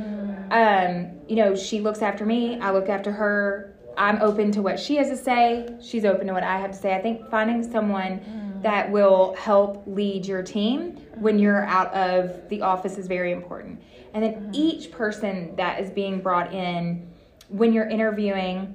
[0.52, 3.74] um you know she looks after me i look after her.
[3.96, 5.68] I'm open to what she has to say.
[5.82, 6.94] She's open to what i have to say.
[6.94, 8.20] I think finding someone
[8.62, 13.82] that will help lead your team when you're out of the office is very important.
[14.14, 17.08] And then each person that is being brought in
[17.52, 18.74] when you're interviewing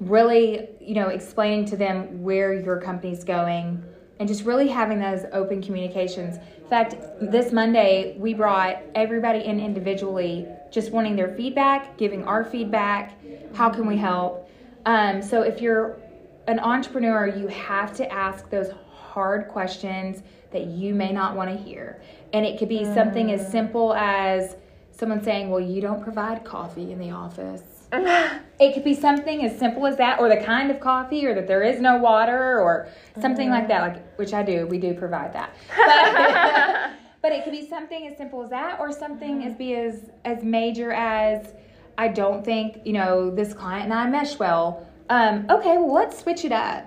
[0.00, 3.84] really, you know, explaining to them where your company's going
[4.18, 6.36] and just really having those open communications.
[6.36, 12.44] In fact, this Monday, we brought everybody in individually, just wanting their feedback, giving our
[12.44, 13.18] feedback.
[13.54, 14.48] How can we help?
[14.86, 15.98] Um, so if you're
[16.46, 20.22] an entrepreneur, you have to ask those hard questions
[20.52, 22.00] that you may not want to hear.
[22.32, 24.56] And it could be something as simple as
[24.90, 27.79] someone saying, Well, you don't provide coffee in the office.
[27.92, 31.46] It could be something as simple as that, or the kind of coffee, or that
[31.48, 32.88] there is no water, or
[33.20, 33.80] something like that.
[33.80, 35.54] Like which I do, we do provide that.
[35.74, 36.90] But,
[37.22, 40.44] but it could be something as simple as that, or something as be as as
[40.44, 41.54] major as
[41.96, 44.86] I don't think you know this client and I mesh well.
[45.08, 46.86] Um, okay, well let's switch it up.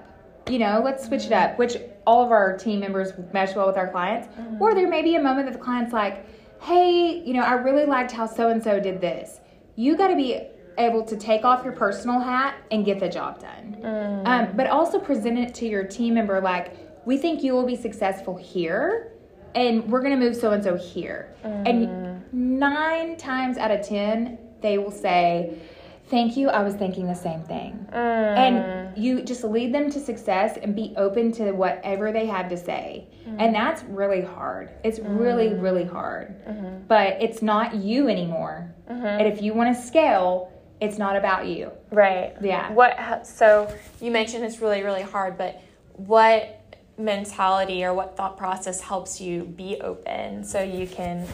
[0.49, 1.57] You know, let's switch it up.
[1.57, 4.27] Which all of our team members mesh well with our clients,
[4.59, 6.25] or there may be a moment that the client's like,
[6.61, 9.39] hey, you know, I really liked how so and so did this.
[9.75, 13.39] You got to be able to take off your personal hat and get the job
[13.39, 13.77] done.
[13.81, 14.27] Mm.
[14.27, 17.75] Um, but also present it to your team member like, we think you will be
[17.75, 19.11] successful here,
[19.55, 21.35] and we're going to move so and so here.
[21.43, 22.33] And mm.
[22.33, 25.57] nine times out of 10, they will say,
[26.07, 27.87] Thank you, I was thinking the same thing.
[27.91, 28.37] Mm.
[28.37, 32.57] And you just lead them to success and be open to whatever they have to
[32.57, 33.07] say.
[33.37, 34.71] And that's really hard.
[34.83, 36.45] It's really, really hard.
[36.45, 36.85] Mm-hmm.
[36.87, 38.73] But it's not you anymore.
[38.89, 39.05] Mm-hmm.
[39.05, 40.52] And if you want to scale,
[40.83, 41.71] it's not about you.
[41.91, 42.33] Right.
[42.41, 42.71] Yeah.
[42.73, 43.25] What?
[43.25, 45.61] So you mentioned it's really really hard, but
[45.93, 46.59] what
[46.97, 51.27] mentality or what thought process helps you be open so you can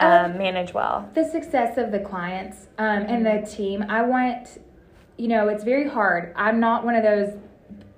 [0.00, 1.08] um, manage well?
[1.14, 3.84] the success of the clients um, and the team.
[3.88, 4.60] I want,
[5.16, 6.32] you know, it's very hard.
[6.34, 7.38] I'm not one of those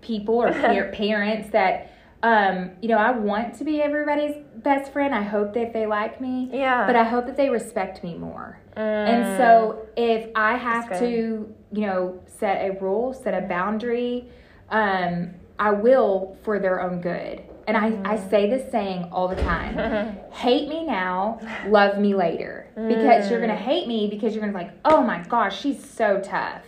[0.03, 0.53] people or
[0.93, 1.94] parents that,
[2.25, 5.15] um, you know, I want to be everybody's best friend.
[5.15, 6.49] I hope that they like me.
[6.51, 6.87] Yeah.
[6.87, 8.59] But I hope that they respect me more.
[8.77, 14.31] And so if I have to, you know, set a rule, set a boundary,
[14.71, 17.43] um, I will for their own good.
[17.69, 22.71] And I, I say this saying all the time hate me now, love me later.
[22.75, 25.61] Because you're going to hate me because you're going to be like, oh my gosh,
[25.61, 26.63] she's so tough.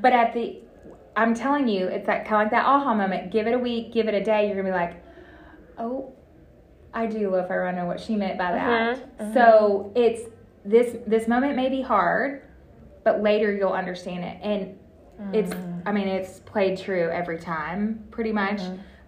[0.00, 0.60] But at the,
[1.18, 3.32] I'm telling you, it's like kind of like that aha moment.
[3.32, 4.46] Give it a week, give it a day.
[4.46, 5.02] You're going to be like,
[5.76, 6.12] oh,
[6.94, 7.66] I do love her.
[7.66, 9.34] I know what she meant by that.
[9.34, 10.22] So it's
[10.64, 12.42] this this moment may be hard,
[13.04, 14.38] but later you'll understand it.
[14.42, 14.78] And
[15.34, 15.52] it's
[15.86, 18.60] I mean it's played true every time, pretty much.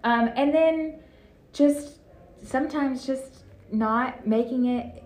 [0.03, 0.99] Um, and then
[1.53, 1.99] just
[2.43, 5.01] sometimes just not making it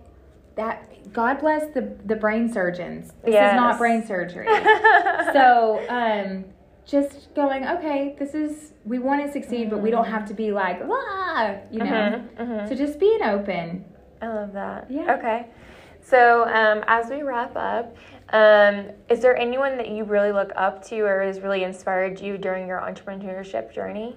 [0.56, 3.12] that God bless the the brain surgeons.
[3.24, 4.46] This is not brain surgery.
[5.32, 6.44] so um
[6.86, 10.52] just going okay this is we want to succeed but we don't have to be
[10.52, 13.84] like ah you know Mhm, so just being open
[14.22, 14.90] I love that.
[14.90, 15.14] Yeah.
[15.16, 15.46] Okay.
[16.00, 17.94] So um, as we wrap up,
[18.30, 22.38] um, is there anyone that you really look up to or has really inspired you
[22.38, 24.16] during your entrepreneurship journey?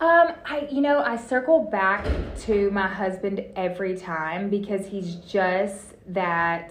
[0.00, 2.04] um i you know i circle back
[2.38, 6.70] to my husband every time because he's just that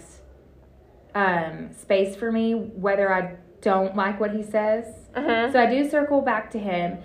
[1.16, 4.84] um space for me whether i don't like what he says.
[5.16, 5.52] Mhm.
[5.52, 6.98] so i do circle back to him.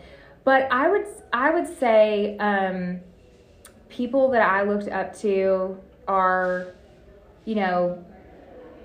[0.43, 2.99] But i would i would say um
[3.89, 5.77] people that i looked up to
[6.07, 6.67] are
[7.45, 8.03] you know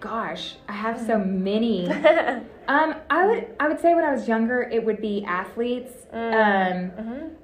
[0.01, 1.19] gosh i have so
[1.51, 1.89] many.
[2.69, 5.93] Um, I would I would say when I was younger, it would be athletes.
[6.13, 6.91] Um,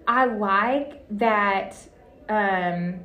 [0.08, 1.76] I like that
[2.28, 2.96] um,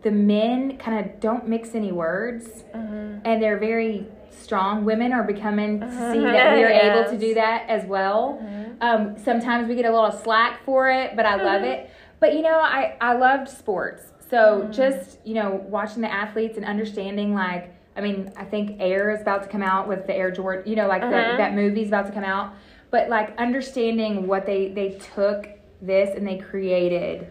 [0.00, 4.06] the men kind of don't mix any words, and they're very
[4.38, 4.84] strong.
[4.84, 6.68] Women are becoming to see that we are
[7.00, 8.38] able to do that as well.
[8.80, 11.90] Um, sometimes we get a little slack for it, but I love it.
[12.20, 16.64] But you know, I I loved sports, so just you know watching the athletes and
[16.64, 20.30] understanding like I mean, I think Air is about to come out with the Air
[20.30, 20.62] Jordan.
[20.70, 21.36] You know, like the, Mhm.
[21.36, 22.54] that movie's about to come out.
[22.90, 25.48] But like understanding what they they took
[25.82, 27.26] this and they created,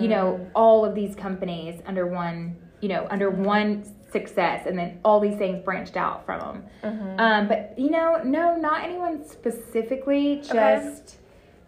[0.00, 3.84] you know, all of these companies under one, you know, under one
[4.18, 6.58] success, and then all these things branched out from them.
[6.84, 7.20] Mm-hmm.
[7.20, 10.40] Um, but you know, no, not anyone specifically.
[10.42, 11.18] Just,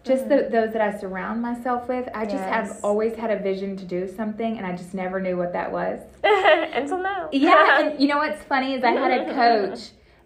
[0.05, 2.09] just the, those that I surround myself with.
[2.15, 2.53] I just Mm-hmm.
[2.53, 2.69] Yes.
[2.73, 5.71] have always had a vision to do something, and I just never knew what that
[5.71, 6.01] was.
[6.25, 7.29] Until now.
[7.33, 9.81] Yeah, and you know what's funny is I had a coach.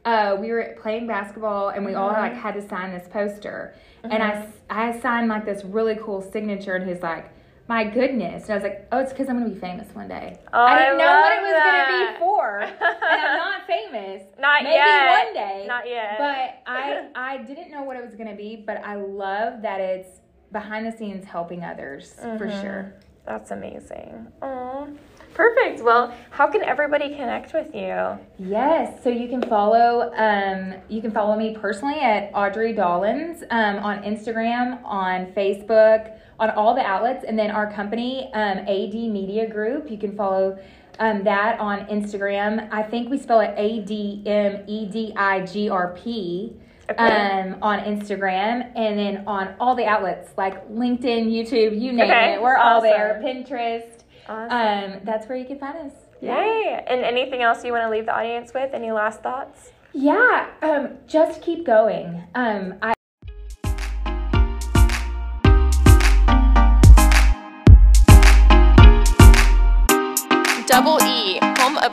[0.04, 2.40] Uh, we were playing basketball, and we all like Mm-hmm.
[2.42, 6.88] had to sign this poster, and I I signed like this really cool signature, and
[6.88, 7.26] he's like.
[7.70, 8.42] My goodness.
[8.44, 10.40] And I was like, oh, it's because I'm going to be famous one day.
[10.52, 12.58] Oh, I I didn't know what it was going to be for.
[13.12, 14.22] and I'm not famous.
[14.40, 14.70] Not yet.
[14.70, 15.24] Maybe yet.
[15.24, 15.64] one day.
[15.68, 16.14] Not yet.
[16.18, 19.80] But I I didn't know what it was going to be, but I love that
[19.80, 22.60] it's behind the scenes helping others for Mm-hmm.
[22.60, 22.94] sure.
[23.24, 24.26] That's amazing.
[24.42, 24.88] Oh,
[25.34, 25.84] perfect.
[25.84, 28.18] Well, how can everybody connect with you?
[28.40, 33.76] Yes, so you can follow um, you can follow me personally at Audrie Dollins um,
[33.76, 39.48] on Instagram, on Facebook, on all the outlets, and then our company um, AD Media
[39.48, 39.90] Group.
[39.90, 40.58] You can follow
[40.98, 42.68] um, that on Instagram.
[42.72, 46.56] I think we spell it A D M E D I G R P.
[46.90, 47.04] Okay.
[47.04, 52.34] Um, on Instagram and then on all the outlets like LinkedIn, YouTube, you name Okay,
[52.34, 52.42] it.
[52.42, 52.90] We're all awesome.
[52.90, 53.22] there.
[53.24, 54.00] Pinterest.
[54.28, 54.94] Awesome.
[54.94, 55.92] Um, that's where you can find us.
[56.20, 56.84] Yay!
[56.88, 58.74] And anything else you want to leave the audience with?
[58.74, 59.70] Any last thoughts?
[59.92, 62.24] Yeah, um, just keep going.
[62.34, 62.92] Um, I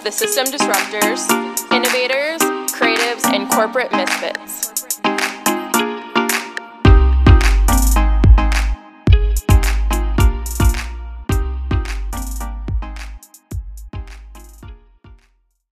[0.07, 1.29] the system disruptors,
[1.69, 2.39] innovators,
[2.71, 5.16] creatives, and corporate misfits.